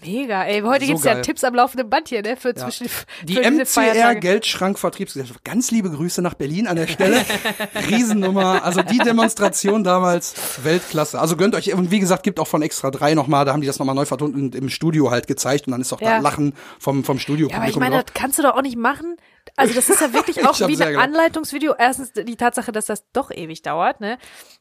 [0.05, 0.61] Mega, ey.
[0.63, 1.23] Heute So gibt's ja geil.
[1.23, 2.37] Tipps am laufenden Band hier, ne?
[2.37, 2.89] Für zwischen
[3.25, 4.17] Die für MCR.
[4.17, 5.45] Geldschrank Vertriebsgesellschaft.
[5.45, 7.25] Ganz liebe Grüße nach Berlin an der Stelle.
[7.89, 8.65] Riesennummer.
[8.65, 11.21] Also die Demonstration damals Weltklasse.
[11.21, 13.67] Also gönnt euch, und wie gesagt, gibt auch von Extra 3 nochmal, da haben die
[13.67, 16.17] das nochmal neu vertont und im Studio halt gezeigt und dann ist auch Ja.
[16.17, 17.49] da Lachen vom, vom Studio.
[17.49, 19.17] Ja, aber ich meine, das kannst du doch auch nicht machen.
[19.57, 20.97] Also das ist ja wirklich auch wie ein.
[20.97, 21.75] Anleitungsvideo.
[21.79, 24.19] Erstens die Tatsache, dass das doch ewig dauert, ne?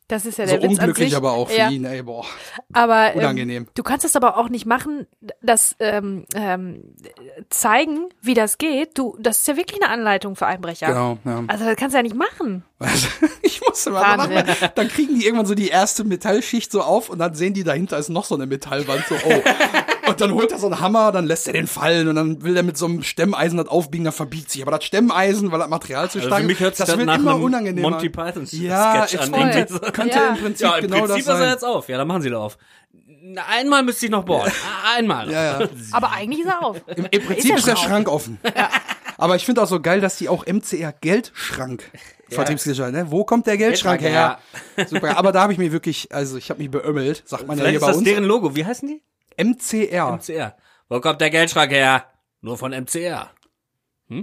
[0.07, 1.15] Das ist ja so der Witz an unglücklich sich.
[1.17, 1.69] aber auch für ja.
[1.69, 2.25] ihn, ey, boah.
[2.73, 3.67] Aber ähm, Unangenehm.
[3.73, 5.07] du kannst es aber auch nicht machen,
[5.41, 6.95] das ähm, ähm,
[7.49, 8.97] zeigen, wie das geht.
[8.97, 10.87] Du, das ist ja wirklich eine Anleitung für Einbrecher.
[10.87, 11.43] Genau, ja.
[11.47, 12.65] Also das kannst du ja nicht machen.
[12.79, 13.07] Also,
[13.41, 14.45] ich musste mal so Wahnsinn.
[14.45, 14.69] lachen.
[14.75, 17.97] Dann kriegen die irgendwann so die erste Metallschicht so auf und dann sehen die dahinter
[17.97, 19.41] ist noch so eine Metallwand so, oh.
[20.07, 22.55] Und dann holt er so einen Hammer, dann lässt er den fallen und dann will
[22.57, 24.61] er mit so einem Stemmeisen das aufbiegen, dann verbiegt sich.
[24.61, 26.97] Aber das Stemmeisen, weil das Material zu Also stark für mich hört ist, das das
[26.97, 27.89] wird nach immer einem unangenehmer.
[27.91, 29.53] Monty Python ja, Sketch ist an.
[29.53, 29.91] irgendwie.
[29.91, 30.29] Könnte Ja.
[30.29, 31.49] im Prinzip Ja, im genau Prinzip das ist er sein.
[31.51, 31.89] jetzt auf.
[31.89, 32.57] Ja, dann machen sie doch auf.
[33.49, 34.51] Einmal müsste ich noch bohren.
[34.51, 35.31] Ah, Einmal.
[35.31, 35.67] Ja, ja.
[35.91, 36.81] Aber eigentlich ist er auf.
[36.87, 38.39] Im, im Prinzip ja ist der schon Schrank offen.
[39.17, 41.83] Aber ich finde auch so geil, dass die auch MCR Geldschrank
[42.29, 43.11] Vertriebsgesellschaft, ne?
[43.11, 44.39] Wo kommt der Geldschrank, Geldschrank,
[44.77, 44.87] her?
[44.87, 45.17] Super.
[45.17, 47.71] Aber da habe ich mich wirklich, also ich habe mich beömmelt, sagt man ja Vielleicht
[47.71, 48.05] hier ist bei das uns.
[48.05, 48.55] deren Logo.
[48.55, 49.01] Wie heißen die?
[49.43, 50.17] MCR.
[50.17, 50.56] MCR.
[50.89, 52.06] Wo kommt der Geldschrank her?
[52.41, 53.30] Nur von MCR.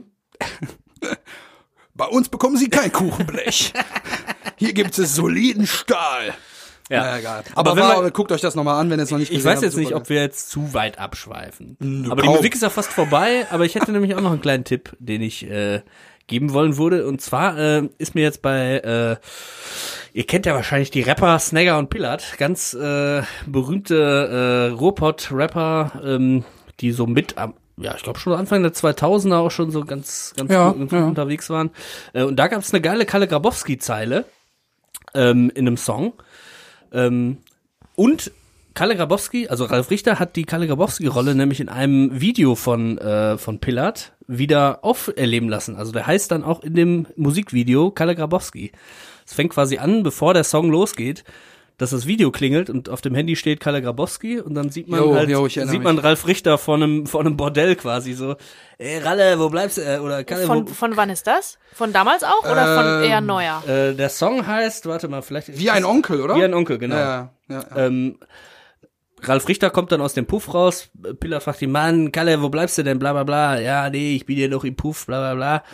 [1.94, 3.72] Bei uns bekommen Sie kein Kuchenblech.
[4.56, 6.34] Hier gibt es soliden Stahl.
[6.90, 7.02] Ja.
[7.02, 7.44] Na, egal.
[7.54, 9.38] Aber, wenn war, man- guckt euch das nochmal an, wenn ihr es noch nicht Ich
[9.38, 9.64] gesehen weiß habt.
[9.64, 11.76] jetzt nicht, ob wir jetzt zu weit abschweifen.
[11.80, 12.36] Nö, aber die kaum.
[12.36, 13.46] Musik ist ja fast vorbei.
[13.50, 15.82] Aber ich hätte nämlich auch noch einen kleinen Tipp, den ich äh,
[16.28, 17.06] geben wollen würde.
[17.08, 19.16] Und zwar äh, ist mir jetzt bei, äh,
[20.12, 26.44] ihr kennt ja wahrscheinlich die Rapper Snagger und Pillard, ganz äh, berühmte äh, Ruhrpott-Rapper, ähm,
[26.80, 30.34] die so mit am ja, ich glaube schon Anfang der 2000er auch schon so ganz,
[30.36, 31.04] ganz Ja, gut ja.
[31.04, 31.70] unterwegs waren.
[32.12, 34.24] Äh, und da gab es eine geile Kalle Grabowski-Zeile
[35.14, 36.12] ähm, in einem Song.
[36.92, 37.38] Ähm,
[37.94, 38.32] und
[38.78, 43.36] Kalle Grabowski, also Ralf Richter hat die Kalle Grabowski-Rolle nämlich in einem Video von, äh,
[43.36, 45.74] von Pillard wieder auferleben lassen.
[45.74, 48.70] Also der heißt dann auch in dem Musikvideo Kalle Grabowski.
[49.26, 51.24] Es fängt quasi an, bevor der Song losgeht,
[51.76, 55.00] dass das Video klingelt und auf dem Handy steht Kalle Grabowski und dann sieht man
[55.00, 58.36] Jo, halt, jo, sieht man Ralf Richter vor einem, vor einem Bordell quasi so,
[58.78, 59.82] ey Ralle, wo bleibst du?
[59.82, 61.58] Äh, Oder Kalle, Von, wo, von wann ist das?
[61.74, 63.60] Von damals auch oder von Ähm, eher neuer?
[63.66, 65.58] äh, der Song heißt, warte mal, vielleicht.
[65.58, 66.36] Wie ein Onkel, oder?
[66.36, 66.94] Wie ein Onkel, genau.
[66.94, 67.86] Ja, ja, ja.
[67.86, 68.18] Ähm,
[69.22, 70.90] Ralf Richter kommt dann aus dem Puff raus.
[71.20, 72.98] Piller fragt ihn, Mann, Kalle, wo bleibst du denn?
[72.98, 73.60] Bla bla bla.
[73.60, 75.64] Ja, nee, ich bin hier noch im Puff, bla bla bla.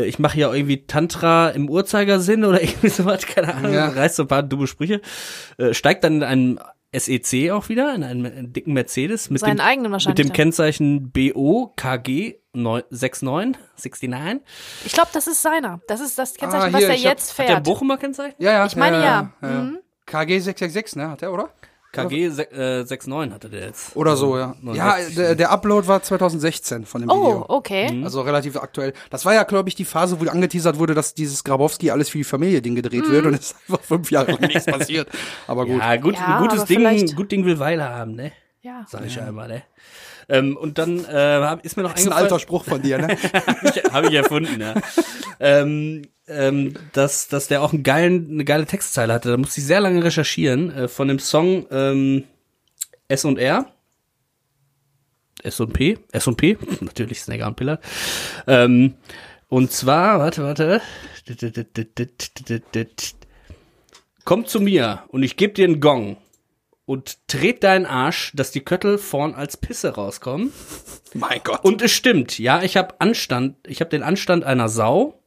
[0.00, 3.72] Äh, ich mache ja irgendwie Tantra im Uhrzeigersinn oder irgendwie sowas, keine Ahnung.
[3.72, 3.88] Ja.
[3.88, 5.00] Reißt so ein paar dumme Sprüche.
[5.58, 6.60] Äh, steigt dann in einen
[6.94, 10.26] SEC auch wieder, in einen, einen dicken Mercedes mit Seinen dem, eigenen mit wahrscheinlich.
[10.26, 14.42] dem Kennzeichen BO KG 69, 69.
[14.86, 15.80] ich glaube, das ist seiner.
[15.86, 17.64] Das ist das Kennzeichen, Ah, was hier, er ich hab- jetzt Hat der fährt.
[17.64, 18.34] Bochumer Kennzeichen?
[18.38, 18.66] ja, ja.
[18.66, 19.32] Ich meine, ja.
[19.42, 19.78] Mhm.
[20.06, 21.50] KG 666, ne, hat er, oder?
[21.92, 23.96] KG äh, 69 hatte der jetzt.
[23.96, 24.54] Oder so, ja.
[24.62, 25.14] Ja, 69.
[25.16, 27.44] der, der Upload war 2016 von dem Oh, Video.
[27.48, 28.02] okay.
[28.04, 28.92] Also relativ aktuell.
[29.10, 32.18] Das war ja, glaube ich, die Phase, wo angeteasert wurde, dass dieses Grabowski alles für
[32.18, 33.12] die Familie-Ding gedreht Mhm.
[33.12, 35.08] wird und es ist einfach fünf Jahre lang nichts passiert.
[35.46, 35.78] Aber gut.
[35.80, 38.32] Ja, gut, Ja, gutes aber Ding, gut Ding will Weile haben, ne?
[38.60, 38.84] Ja.
[38.88, 39.62] Sag ich ja immer, ne?
[40.28, 43.08] Ähm, und dann äh, ist mir noch Das ist ein alter Spruch von dir, ne?
[43.46, 44.74] habe ich, hab ich erfunden, ja.
[45.40, 49.30] ähm, ähm, dass, dass der auch einen geilen, eine geile Textzeile hatte.
[49.30, 52.24] Da musste ich sehr lange recherchieren äh, von dem Song ähm,
[53.08, 53.66] S und R.
[55.42, 57.82] S und P, S und P, natürlich Snagger und Pillard.
[58.46, 58.94] Ähm,
[59.48, 60.82] und zwar, warte, warte.
[64.24, 66.18] Komm zu mir und ich geb dir einen Gong
[66.84, 70.52] und tret deinen Arsch, dass die Köttel vorn als Pisse rauskommen.
[71.14, 71.62] mein Gott.
[71.62, 75.17] Und es stimmt, ja, ich habe Anstand, ich habe den Anstand einer Sau.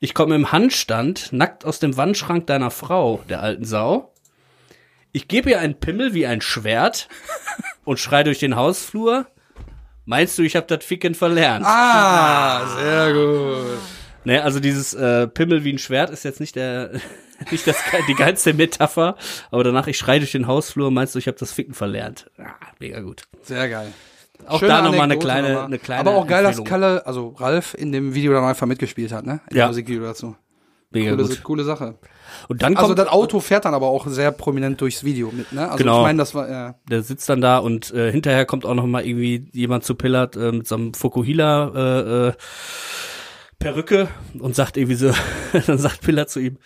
[0.00, 4.12] Ich komme im Handstand nackt aus dem Wandschrank deiner Frau, der alten Sau.
[5.12, 7.08] Ich gebe ihr einen Pimmel wie ein Schwert
[7.84, 9.26] und schrei durch den Hausflur.
[10.04, 11.64] Meinst du, ich habe das Ficken verlernt?
[11.66, 13.78] ah, sehr gut.
[14.24, 16.90] Ne, also dieses äh, Pimmel wie ein Schwert ist jetzt nicht der
[17.50, 17.76] nicht das
[18.08, 19.16] die geilste Metapher,
[19.50, 22.30] aber danach ich schrei durch den Hausflur, meinst du, ich habe das Ficken verlernt?
[22.38, 23.22] Ah, mega gut.
[23.42, 23.92] Sehr geil.
[24.46, 25.64] Auch Schöne da nochmal eine kleine, nochmal.
[25.66, 26.62] eine kleine Aber auch geil, dass.
[26.64, 29.40] Kalle, also Ralf in dem Video dann einfach mitgespielt hat, ne?
[29.50, 29.66] In Ja.
[29.68, 30.36] Musikvideo dazu.
[30.90, 31.42] mega Coole, gut.
[31.42, 31.98] coole Sache.
[32.48, 35.52] Und dann Also kommt das Auto fährt dann aber auch sehr prominent durchs Video mit,
[35.52, 35.66] ne?
[35.70, 35.98] Also Genau.
[35.98, 36.74] ich meine, das war ja.
[36.88, 40.36] der sitzt dann da und äh, hinterher kommt auch noch mal irgendwie jemand zu Pillard
[40.36, 42.32] äh, mit so einem Fukuhila äh, äh,
[43.58, 45.12] Perücke und sagt irgendwie so,
[45.66, 46.58] dann sagt Pillard zu ihm,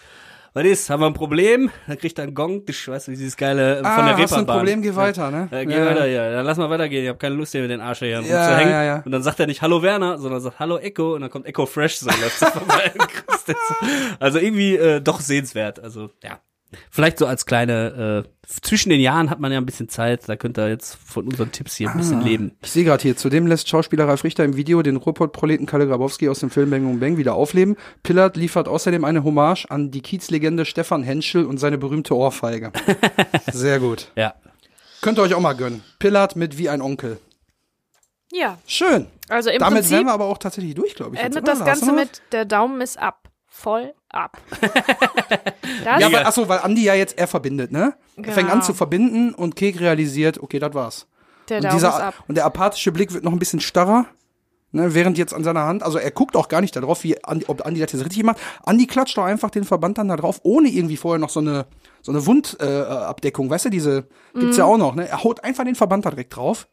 [0.52, 1.70] was ist, haben wir ein Problem?
[1.86, 4.32] Dann kriegt er einen Gong, ich weiß nicht, dieses geile äh, von ah, der hast
[4.32, 4.56] du ein Reeperbahn.
[4.58, 5.48] Problem, geh weiter, ne?
[5.50, 6.32] Ja, geh weiter, ja.
[6.32, 7.02] Dann lass mal weitergehen.
[7.04, 8.70] Ich habe keine Lust hier mit den Arsch hier Ja, rumzuhängen.
[8.72, 9.02] ja, ja.
[9.04, 11.66] Und dann sagt er nicht Hallo Werner, sondern sagt Hallo Echo und dann kommt Echo
[11.66, 12.92] Fresh so läuft vorbei.
[14.18, 15.80] Also irgendwie äh, doch sehenswert.
[15.80, 16.40] Also ja.
[16.90, 18.28] Vielleicht so als kleine, äh,
[18.62, 21.52] zwischen den Jahren hat man ja ein bisschen Zeit, da könnt ihr jetzt von unseren
[21.52, 21.98] Tipps hier ein Ah.
[21.98, 22.52] bisschen leben.
[22.62, 26.28] Ich sehe gerade hier, zudem lässt Schauspieler Ralf Richter im Video den Ruhrpott-Proleten Kalle Grabowski
[26.28, 27.76] aus dem Film Bang Boom Bang wieder aufleben.
[28.02, 32.72] Pillard liefert außerdem eine Hommage an die Kiezlegende Stefan Henschel und seine berühmte Ohrfeige.
[33.52, 34.10] Sehr gut.
[34.16, 34.34] Ja.
[35.00, 35.82] Könnt ihr euch auch mal gönnen.
[35.98, 37.18] Pillard mit wie ein Onkel.
[38.32, 39.06] Ja, Schön.
[39.28, 41.20] also im Damit Prinzip wären wir aber auch tatsächlich durch, glaube ich.
[41.22, 43.28] endet das Ganze mit der Daumen ist ab.
[43.60, 44.38] Voll ab.
[45.84, 47.94] das, Ja, weil, achso, weil Andi ja jetzt er verbindet, ne?
[48.16, 48.64] Er fängt an Genau.
[48.64, 51.06] zu verbinden und Kek realisiert, okay, das war's.
[51.48, 52.14] der Und, dieser, ab.
[52.28, 54.06] und der apathische Blick wird noch ein bisschen starrer.
[54.72, 57.46] Ne, während jetzt an seiner Hand, also er guckt auch gar nicht darauf, wie Andi,
[57.48, 58.38] ob Andi das jetzt richtig macht.
[58.62, 61.66] Andi klatscht doch einfach den Verband dann da drauf, ohne irgendwie vorher noch so eine,
[62.02, 63.48] so eine Wundabdeckung.
[63.48, 64.60] Äh, weißt du, diese gibt's Mhm.
[64.60, 64.94] ja auch noch.
[64.94, 65.08] Ne?
[65.08, 66.68] Er haut einfach den Verband da direkt drauf.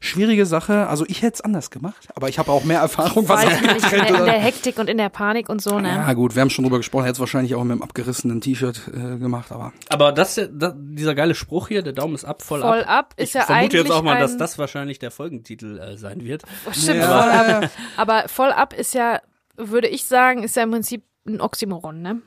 [0.00, 0.86] Schwierige Sache.
[0.86, 3.92] Also ich hätte es anders gemacht, aber ich habe auch mehr Erfahrung, was ich nicht,
[3.92, 5.88] in in der Hektik und in der Panik und so, ne?
[5.88, 7.02] Ja gut, wir haben schon drüber gesprochen.
[7.04, 11.14] Hätte es wahrscheinlich auch mit einem abgerissenen T-Shirt äh, gemacht, aber Aber das, das, dieser
[11.16, 12.88] geile Spruch hier, der Daumen ist ab, voll, Voll ab.
[12.88, 15.96] ab ist ich ja vermute eigentlich jetzt auch mal, dass das wahrscheinlich der Folgentitel äh,
[15.96, 16.42] sein wird.
[16.72, 17.20] Stimmt, Ja.
[17.22, 17.70] voll ab.
[17.96, 19.20] Aber voll ab ist ja,
[19.56, 22.22] würde ich sagen, ist ja im Prinzip ein Oxymoron, ne?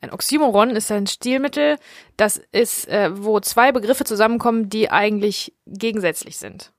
[0.00, 1.78] Ein Oxymoron ist ein Stilmittel,
[2.18, 6.72] das ist, äh, wo zwei Begriffe zusammenkommen, die eigentlich gegensätzlich sind.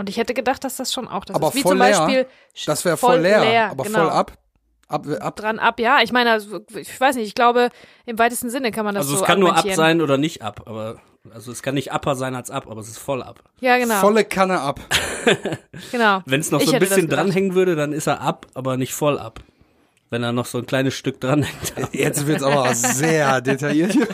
[0.00, 1.56] Und ich hätte gedacht, dass das schon auch das Aber ist.
[1.56, 2.26] Wie voll zum leer, Beispiel
[2.64, 3.98] das wäre voll, leer, aber genau.
[3.98, 4.32] voll ab.
[4.88, 5.98] Ab, ab Dran ab, ja.
[6.02, 7.68] Ich meine, also, ich weiß nicht, ich glaube,
[8.06, 10.40] im weitesten Sinne kann man das Also so es kann nur ab sein oder nicht
[10.40, 10.96] ab, aber
[11.32, 13.40] also es kann nicht upper sein als ab, aber es ist voll ab.
[13.60, 14.00] Ja, genau.
[14.00, 14.80] volle Kanne ab.
[15.92, 16.22] genau.
[16.24, 18.94] Wenn es noch Ich so ein bisschen dranhängen würde, dann ist er ab, aber nicht
[18.94, 19.40] voll ab.
[20.10, 21.72] Wenn er noch so ein kleines Stück dranhängt.
[21.92, 23.96] Jetzt wird's aber sehr detailliert.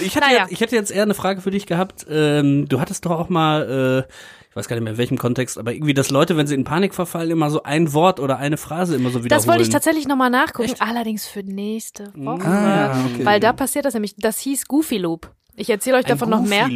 [0.00, 0.40] Ich hätte, Naja.
[0.42, 2.06] jetzt, ich hätte jetzt eher eine Frage für dich gehabt.
[2.08, 4.12] Ähm, du hattest doch auch mal, äh,
[4.48, 6.64] ich weiß gar nicht mehr in welchem Kontext, aber irgendwie, dass Leute, wenn sie in
[6.64, 9.28] Panik verfallen, immer so ein Wort oder eine Phrase immer so wiederholen.
[9.28, 12.46] Das wollte ich tatsächlich nochmal nachgucken, allerdings für nächste Woche.
[12.48, 13.24] Ah, okay.
[13.24, 15.30] Weil da passiert das nämlich, das hieß Goofy Loop.
[15.54, 16.68] Ich erzähle euch davon noch mehr.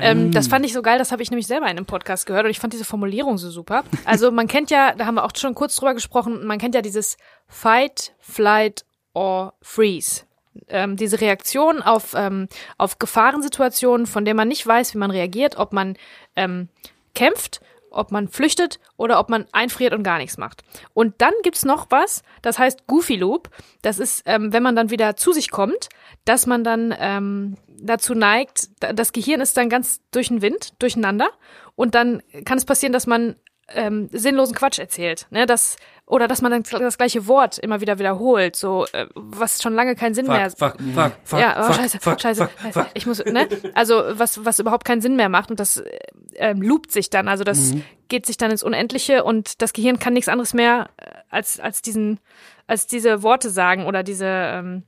[0.00, 2.44] Ähm, das fand ich so geil, das habe ich nämlich selber in einem Podcast gehört
[2.44, 3.82] und ich fand diese Formulierung so super.
[4.04, 6.82] Also man kennt ja, da haben wir auch schon kurz drüber gesprochen, man kennt ja
[6.82, 7.16] dieses
[7.48, 10.22] Fight, Flight or Freeze.
[10.68, 12.46] Ähm, diese Reaktion auf, ähm,
[12.76, 15.96] auf Gefahrensituationen, von denen man nicht weiß, wie man reagiert, ob man
[16.36, 16.68] ähm,
[17.14, 17.60] kämpft,
[17.92, 20.62] ob man flüchtet oder ob man einfriert und gar nichts macht.
[20.94, 23.50] Und dann gibt's noch was, das heißt Goofy Loop.
[23.82, 25.88] Das ist, ähm, wenn man dann wieder zu sich kommt,
[26.24, 30.74] dass man dann ähm, dazu neigt, da- das Gehirn ist dann ganz durch den Wind,
[30.80, 31.30] durcheinander.
[31.74, 33.36] Und dann kann es passieren, dass man
[33.68, 35.26] ähm, sinnlosen Quatsch erzählt.
[35.30, 35.46] Ne?
[35.46, 39.74] Das, oder dass man dann das gleiche Wort immer wieder wiederholt, so äh, was schon
[39.74, 42.48] lange keinen Sinn mehr Fuck, fuck, fuck, fuck, ja, oh, fuck, scheiße, fuck, scheiße.
[42.48, 42.86] fuck, fuck.
[42.94, 43.48] Ich muss, ne?
[43.74, 45.98] Also was, was überhaupt keinen Sinn mehr macht und das äh,
[46.34, 47.28] ähm, loopt sich dann.
[47.28, 47.74] Also das
[48.08, 51.82] geht sich dann ins Unendliche und das Gehirn kann nichts anderes mehr äh, als als
[51.82, 52.20] diesen,
[52.66, 54.82] als diese Worte sagen oder diese, ähm,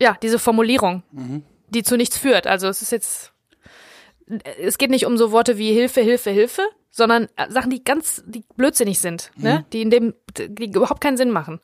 [0.00, 1.02] ja, diese Formulierung,
[1.68, 2.46] die zu nichts führt.
[2.46, 3.32] Also es ist jetzt,
[4.60, 8.22] es geht nicht um so Worte wie Hilfe, Hilfe, Hilfe, sondern äh, Sachen, die ganz,
[8.26, 9.64] die blödsinnig sind, ne?
[9.72, 11.60] Die in dem, die überhaupt keinen Sinn machen.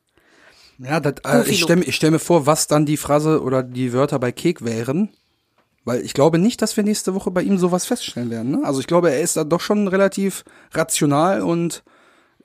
[0.79, 3.93] Ja, das, äh, ich stelle ich stell mir vor, was dann die Phrase oder die
[3.93, 5.09] Wörter bei Kek wären,
[5.85, 8.51] Weil ich glaube nicht, dass wir nächste Woche bei ihm sowas feststellen werden.
[8.51, 8.61] Ne?
[8.63, 10.43] Also ich glaube, er ist da doch schon relativ
[10.73, 11.83] rational und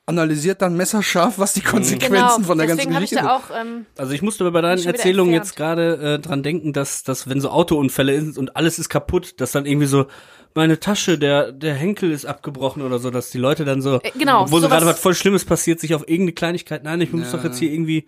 [0.05, 3.29] analysiert dann messerscharf, was die Konsequenzen Genau, von der ganzen Geschichte da sind.
[3.29, 7.29] auch, ähm, Also ich musste bei deinen Erzählungen jetzt gerade äh, dran denken, dass, dass
[7.29, 10.07] wenn so Autounfälle sind und alles ist kaputt, dass dann irgendwie so
[10.55, 14.11] meine Tasche, der der Henkel ist abgebrochen oder so, dass die Leute dann so, Äh,
[14.17, 17.31] genau, obwohl so gerade was voll Schlimmes passiert, sich auf irgendeine Kleinigkeit, nein, ich muss
[17.31, 18.05] doch jetzt hier irgendwie,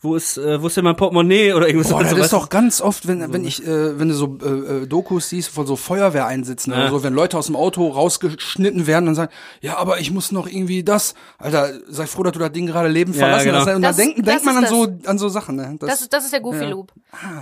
[0.00, 1.90] wo ist äh, wo ist denn mein Portemonnaie oder irgendwas.
[1.90, 4.48] Boah, das ist doch ganz oft, wenn, wenn ich, äh, wenn du so äh,
[4.82, 6.78] äh, Dokus siehst von so Feuerwehreinsätzen Ja.
[6.80, 10.30] oder so, wenn Leute aus dem Auto rausgeschnitten werden und sagen, ja, aber ich muss
[10.30, 11.14] noch irgendwie das.
[11.38, 13.58] Alter, sei froh, dass du das Ding gerade Leben Ja, verlassen genau.
[13.58, 13.74] hast.
[13.74, 15.76] Und Das- dann denkt, das denkt man an so, an so Sachen, ne?
[15.80, 16.92] das ist, das ist der Goofy Loop.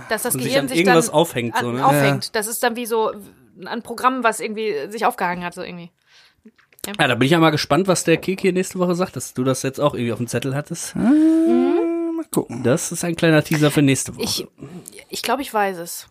[0.09, 1.85] Dass das Und sich Gehirn an sich, irgendwas dann aufhängt, so, an, ne?
[1.85, 2.35] aufhängt.
[2.35, 3.11] Das ist dann wie so
[3.65, 5.91] ein Programm, was irgendwie sich aufgehangen hat, so irgendwie.
[6.99, 9.33] Ja, da bin ich ja mal gespannt, was der Kek hier nächste Woche sagt, dass
[9.33, 10.95] du das jetzt auch irgendwie auf dem Zettel hattest.
[10.95, 11.11] Mal
[12.41, 12.63] gucken.
[12.63, 14.23] Das ist ein kleiner Teaser für nächste Woche.
[14.23, 14.47] Ich,
[15.09, 16.07] ich glaube, ich weiß es.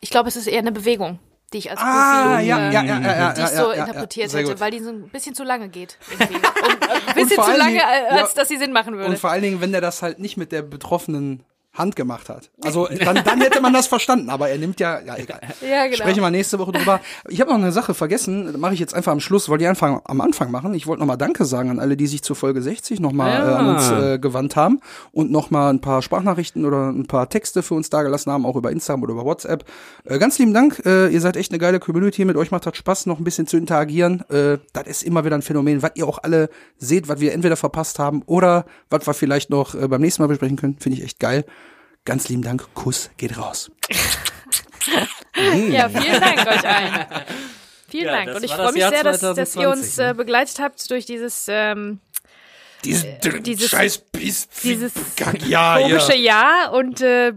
[0.00, 1.18] Ich glaube, es ist eher eine Bewegung,
[1.52, 3.76] die ich als Ah, Goofy ja, ja, ja, ja, ja, die ich ja, so ja,
[3.76, 4.60] ja, interpretiert hätte, gut.
[4.60, 5.98] weil die so ein bisschen zu lange geht.
[6.18, 6.28] Ein
[7.14, 9.10] bisschen zu lange, Dingen- äh, als ja, dass sie Sinn machen würde.
[9.10, 12.50] Und vor allen Dingen, wenn der das halt nicht mit der betroffenen Hand gemacht hat.
[12.62, 15.40] Also dann, dann hätte man das verstanden, aber er nimmt ja, ja egal.
[15.60, 15.96] Ja, genau.
[15.98, 17.00] Sprechen wir nächste Woche drüber.
[17.28, 20.00] Ich habe noch eine Sache vergessen, mache ich jetzt einfach am Schluss, wollte ich einfach
[20.04, 20.74] am Anfang machen.
[20.74, 23.50] Ich wollte nochmal Danke sagen an alle, die sich zur Folge 60 nochmal Ja.
[23.50, 24.80] äh, an uns äh, gewandt haben
[25.12, 28.72] und nochmal ein paar Sprachnachrichten oder ein paar Texte für uns dagelassen haben, auch über
[28.72, 29.64] Instagram oder über WhatsApp.
[30.04, 32.76] Äh, ganz lieben Dank, äh, ihr seid echt eine geile Community, mit euch macht das
[32.76, 34.24] Spaß, noch ein bisschen zu interagieren.
[34.28, 37.56] Äh, das ist immer wieder ein Phänomen, was ihr auch alle seht, was wir entweder
[37.56, 40.76] verpasst haben oder was wir vielleicht noch äh, beim nächsten Mal besprechen können.
[40.80, 41.44] Finde ich echt geil.
[42.10, 43.70] Ganz lieben Dank, Kuss geht raus.
[45.70, 47.06] Ja, vielen Dank euch allen.
[47.88, 48.34] Vielen Ja, Dank.
[48.36, 51.06] Und ich freue mich Jahr sehr, dass, dass ihr 2020, uns äh, begleitet habt durch
[51.06, 52.00] dieses ähm,
[52.84, 53.06] Dieses,
[53.42, 54.92] dieses- scheiß Biest, dieses
[55.46, 57.28] ja, komische Jahr und äh,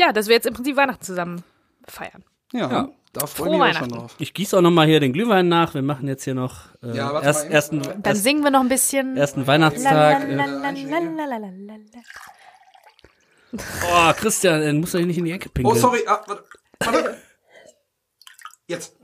[0.00, 1.44] ja, dass wir jetzt im Prinzip Weihnachten zusammen
[1.86, 2.24] feiern.
[2.52, 2.88] Ja, Ja.
[3.12, 3.88] da freue Frohe ich mich schon Weihnachten.
[4.00, 4.16] drauf.
[4.18, 5.74] Ich gieße auch noch mal hier den Glühwein nach.
[5.74, 8.62] Wir machen jetzt hier noch äh, Ja, erst, mal, ersten, Dann erst, singen wir noch
[8.62, 9.16] ein bisschen.
[9.16, 10.24] ersten Weihnachtstag.
[10.24, 11.52] Äh, Lalalalalalala.
[13.52, 15.76] Oh, Christian, äh, musst du hier nicht in die Ecke pinkeln.
[15.76, 16.44] Oh, sorry, ah, warte,
[16.80, 17.22] warte.
[18.66, 18.96] Jetzt.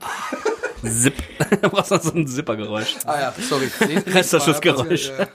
[0.83, 1.13] Zip.
[1.61, 2.95] du brauchst noch so ein Zippergeräusch.
[3.05, 3.67] Ah ja, sorry.
[4.07, 5.11] Reißverschlussgeräusch.
[5.17, 5.27] Ja,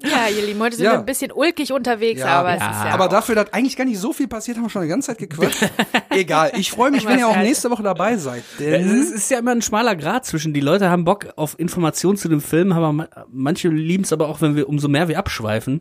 [0.08, 0.92] Ja, ihr Lieben, heute sind Ja.
[0.92, 2.40] wir ein bisschen ulkig unterwegs, Ja.
[2.40, 2.70] aber es Ja.
[2.70, 4.88] ist ja aber dafür, dass eigentlich gar nicht so viel passiert, haben wir schon die
[4.88, 5.58] ganze Zeit gequatscht.
[6.10, 8.42] Egal, ich freue mich, wenn ihr auch nächste Woche dabei seid.
[8.58, 10.52] Es ist, ist ja immer ein schmaler Grad zwischen.
[10.54, 14.28] Die Leute haben Bock auf Informationen zu dem Film, aber ma- manche lieben es aber
[14.28, 15.80] auch, wenn wir umso mehr wir abschweifen.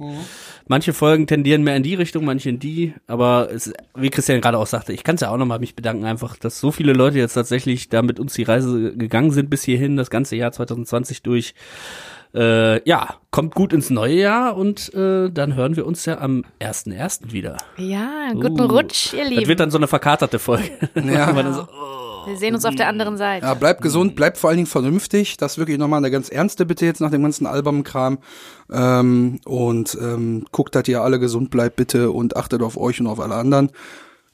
[0.68, 2.94] Manche Folgen tendieren mehr in die Richtung, manche in die.
[3.08, 6.04] Aber es, wie Christian gerade auch sagte, ich kann es ja auch nochmal mich bedanken,
[6.06, 9.64] einfach, dass so viele Leute jetzt tatsächlich da mit uns die Reise gegangen sind bis
[9.64, 11.54] hierhin, das ganze Jahr 2020 durch.
[12.36, 16.44] Äh, ja, kommt gut ins neue Jahr und äh, dann hören wir uns ja am
[16.60, 17.32] 1.1.
[17.32, 17.58] wieder.
[17.78, 19.48] ja, guten Uh, Rutsch, ihr Das Lieben.
[19.48, 20.72] wird dann so eine verkaterte Folge.
[20.96, 21.32] Ja.
[21.32, 21.68] Dann so,
[22.28, 23.46] wir sehen uns auf der anderen Seite.
[23.46, 25.38] ja, bleibt gesund, bleibt vor allen Dingen vernünftig.
[25.38, 28.18] Das ist wirklich nochmal eine ganz ernste Bitte jetzt nach dem ganzen Albumkram.
[28.72, 33.08] Ähm, und ähm, guckt, dass ihr alle gesund bleibt, bitte, und achtet auf euch und
[33.08, 33.72] auf alle anderen.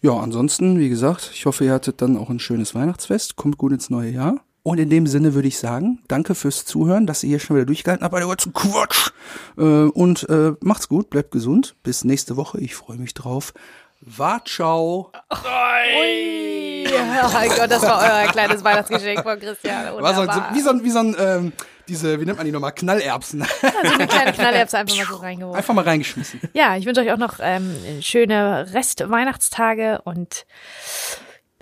[0.02, 3.36] Ja, ansonsten, wie gesagt, ich hoffe, ihr hattet dann auch ein schönes Weihnachtsfest.
[3.36, 4.42] Kommt gut ins neue Jahr.
[4.64, 7.66] Und in dem Sinne würde ich sagen, danke fürs Zuhören, dass ihr hier schon wieder
[7.66, 9.12] durchgehalten habt bei der ganzen Quatsch.
[9.58, 11.76] Äh, und äh, macht's gut, bleibt gesund.
[11.84, 12.62] Bis nächste Woche.
[12.62, 13.54] Ich freue mich drauf.
[14.00, 15.12] War ciao.
[15.32, 16.62] Ui.
[17.26, 20.02] Oh mein Gott, das war euer kleines Weihnachtsgeschenk von Christian.
[20.02, 21.54] War so, wie so ein, wie so ein ähm,
[21.88, 23.42] diese, wie nennt man die nochmal, Knallerbsen.
[23.42, 25.58] Also eine kleine Knallerbse einfach mal so reingeworfen.
[25.58, 26.42] Einfach mal reingeschmissen.
[26.54, 30.46] Ja, ich wünsche euch auch noch ähm, schöne Rest-Weihnachtstage und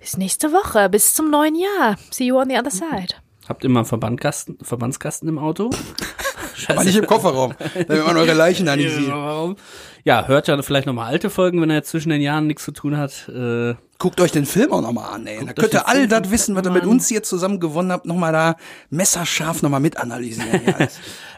[0.01, 1.95] bis nächste Woche, bis zum neuen Jahr.
[2.09, 3.13] See you on the other side.
[3.47, 5.69] Habt ihr mal einen Verbandkasten, Verbandskasten im Auto?
[6.67, 7.53] Aber nicht im Kofferraum,
[7.87, 9.07] damit man eure Leichen da nicht sieht.
[9.07, 9.55] Warum?
[10.03, 12.71] Ja, hört ja vielleicht nochmal alte Folgen, wenn er jetzt zwischen den Jahren nichts zu
[12.71, 13.29] tun hat.
[13.29, 15.45] Äh, Guckt euch den Film auch nochmal an, ey.
[15.45, 18.05] Da könnt den ihr all das wissen, was ihr mit uns hier zusammen gewonnen habt,
[18.05, 18.55] nochmal da
[18.89, 20.61] messerscharf nochmal mit analysieren.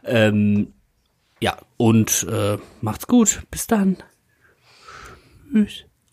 [0.05, 0.73] Ähm,
[1.39, 3.43] ja, und äh, macht's gut.
[3.49, 3.95] Bis dann.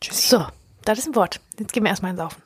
[0.01, 0.31] Tschüss.
[0.31, 0.47] So,
[0.91, 1.41] das ist ein Wort.
[1.59, 2.43] Jetzt gehen wir erstmal ins Saufen.